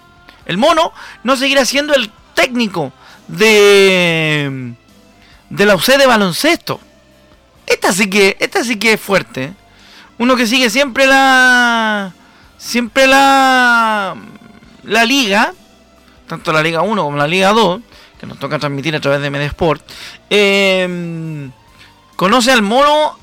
el 0.45 0.57
mono 0.57 0.93
no 1.23 1.35
seguirá 1.35 1.65
siendo 1.65 1.93
el 1.95 2.11
técnico 2.33 2.91
de, 3.27 4.73
de 5.49 5.65
la 5.65 5.75
UC 5.75 5.85
de 5.97 6.05
baloncesto. 6.05 6.79
Esta 7.69 7.93
sí 7.93 8.09
que, 8.09 8.35
esta 8.39 8.63
sí 8.63 8.77
que 8.77 8.93
es 8.93 8.99
fuerte. 8.99 9.53
Uno 10.17 10.35
que 10.35 10.47
sigue 10.47 10.69
siempre 10.71 11.05
la. 11.05 12.11
Siempre 12.57 13.07
la. 13.07 14.17
La 14.83 15.05
liga. 15.05 15.53
Tanto 16.27 16.51
la 16.51 16.61
Liga 16.61 16.81
1 16.81 17.03
como 17.03 17.15
la 17.15 17.27
Liga 17.27 17.53
2. 17.53 17.81
Que 18.19 18.25
nos 18.25 18.39
toca 18.39 18.59
transmitir 18.59 18.95
a 18.95 18.99
través 18.99 19.21
de 19.21 19.29
Medesport. 19.29 19.83
Eh, 20.29 21.49
conoce 22.15 22.51
al 22.51 22.63
mono. 22.63 23.17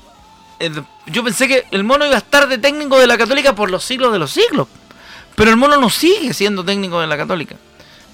Eh, 0.59 0.71
yo 1.07 1.23
pensé 1.23 1.47
que 1.47 1.65
el 1.71 1.83
mono 1.83 2.05
iba 2.05 2.15
a 2.15 2.19
estar 2.19 2.47
de 2.47 2.57
técnico 2.57 2.97
de 2.97 3.05
la 3.05 3.17
Católica 3.17 3.53
por 3.53 3.69
los 3.69 3.83
siglos 3.83 4.13
de 4.13 4.19
los 4.19 4.31
siglos. 4.31 4.67
Pero 5.35 5.51
el 5.51 5.57
mono 5.57 5.77
no 5.77 5.89
sigue 5.89 6.33
siendo 6.33 6.63
técnico 6.63 6.99
de 7.01 7.07
la 7.07 7.17
Católica. 7.17 7.57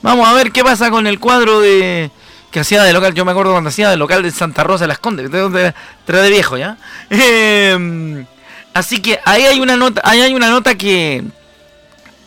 Vamos 0.02 0.28
a 0.28 0.34
ver 0.34 0.52
qué 0.52 0.64
pasa 0.64 0.90
con 0.90 1.08
el 1.08 1.20
cuadro 1.20 1.62
de 1.62 2.12
que 2.54 2.62
hacía 2.62 2.84
de 2.84 2.94
local. 2.94 3.14
Yo 3.14 3.26
me 3.26 3.32
acuerdo 3.32 3.52
cuando 3.52 3.70
hacía 3.70 3.90
de 3.90 3.98
local 3.98 4.24
de 4.24 4.32
Santa 4.32 4.64
Rosa 4.64 4.86
de 4.86 4.88
las 4.88 5.00
Condes. 5.00 5.30
De, 5.30 5.74
de 6.06 6.30
viejo 6.30 6.56
ya. 6.56 6.78
Em, 7.10 8.26
así 8.74 9.02
que 9.02 9.20
ahí 9.26 9.44
hay 9.44 9.60
una 9.60 9.76
nota, 9.76 10.02
ahí 10.06 10.22
hay 10.22 10.34
una 10.34 10.50
nota 10.50 10.76
que 10.76 11.24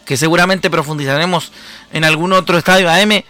que 0.04 0.16
seguramente 0.16 0.70
profundizaremos 0.70 1.50
en 1.92 2.04
algún 2.04 2.32
otro 2.32 2.56
estadio 2.56 2.88
AM 2.88 3.24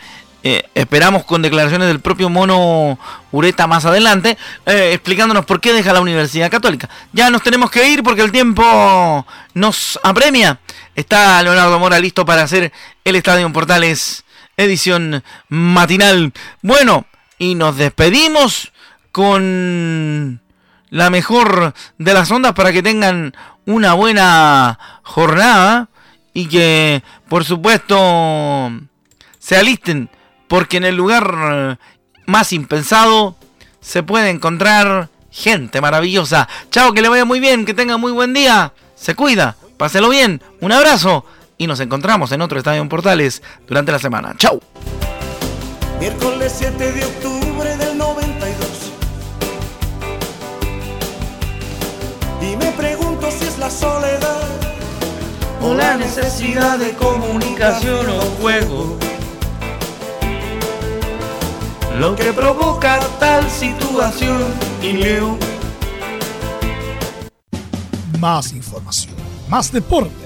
eh, 0.49 0.63
esperamos 0.77 1.25
con 1.25 1.43
declaraciones 1.43 1.89
del 1.89 1.99
propio 1.99 2.29
Mono 2.29 3.01
Ureta 3.33 3.67
más 3.67 3.85
adelante, 3.85 4.39
eh, 4.65 4.91
explicándonos 4.93 5.45
por 5.45 5.61
qué 5.61 5.73
deja 5.73 5.93
la 5.93 6.01
Universidad 6.01 6.53
Católica. 6.53 6.89
Ya 7.13 7.31
nos 7.31 7.43
tenemos 7.43 7.69
que 7.69 7.89
ir 7.89 8.05
porque 8.05 8.23
el 8.23 8.31
tiempo 8.31 9.27
nos 9.55 9.99
apremia. 10.05 10.61
Está 10.95 11.43
Leonardo 11.43 11.81
Mora 11.81 11.99
listo 11.99 12.25
para 12.25 12.45
hacer 12.45 12.73
el 13.05 13.17
Estadio 13.17 13.53
Portales 13.53 14.23
edición 14.57 15.23
matinal. 15.49 16.33
Bueno, 16.63 17.07
y 17.39 17.55
nos 17.55 17.77
despedimos 17.77 18.73
con 19.13 20.41
la 20.91 21.11
mejor 21.11 21.75
de 21.99 22.15
las 22.15 22.31
ondas 22.31 22.53
para 22.53 22.73
que 22.73 22.83
tengan 22.83 23.35
una 23.67 23.95
buena 23.95 24.79
jornada 25.03 25.89
y 26.33 26.47
que, 26.47 27.03
por 27.29 27.45
supuesto, 27.45 28.71
se 29.39 29.57
alisten 29.57 30.11
porque 30.49 30.77
en 30.77 30.85
el 30.85 30.97
lugar 30.97 31.35
eh, 31.53 31.77
más 32.27 32.53
impensado 32.53 33.37
se 33.81 34.03
puede 34.03 34.31
encontrar 34.31 35.09
gente 35.31 35.81
maravillosa. 35.81 36.49
Chao, 36.71 36.93
que 36.93 37.03
le 37.03 37.09
vaya 37.09 37.25
muy 37.25 37.41
bien, 37.41 37.65
que 37.65 37.75
tenga 37.75 37.97
muy 37.97 38.13
buen 38.13 38.33
día. 38.33 38.73
Se 38.95 39.15
cuida, 39.15 39.57
páselo 39.77 40.09
bien, 40.09 40.43
un 40.61 40.73
abrazo 40.73 41.25
y 41.59 41.67
nos 41.67 41.81
encontramos 41.81 42.33
en 42.33 42.43
otro 42.43 42.59
Estadio 42.59 42.83
en 42.83 42.89
Portales 42.89 43.43
durante 43.67 43.93
la 43.93 43.99
semana. 43.99 44.35
Chao. 44.37 44.61
Miércoles 45.99 46.55
7 46.57 46.93
de 46.93 47.05
octubre 47.05 47.77
del 47.77 47.97
92. 47.97 48.93
Y 52.43 52.57
me 52.57 52.73
pregunto 52.73 53.31
si 53.31 53.47
es 53.47 53.59
la 53.59 53.71
soledad 53.71 54.43
o 55.63 55.75
la 55.75 55.97
necesidad 55.97 56.79
de 56.79 56.93
comunicación 56.93 58.09
o 58.09 58.21
juego 58.41 58.99
lo 61.99 62.15
que 62.15 62.31
provoca 62.33 63.01
tal 63.19 63.51
situación 63.51 64.45
y 64.83 64.93
leo. 64.93 65.39
Más 68.21 68.53
información, 68.53 69.15
más 69.49 69.73
deporte. 69.73 70.26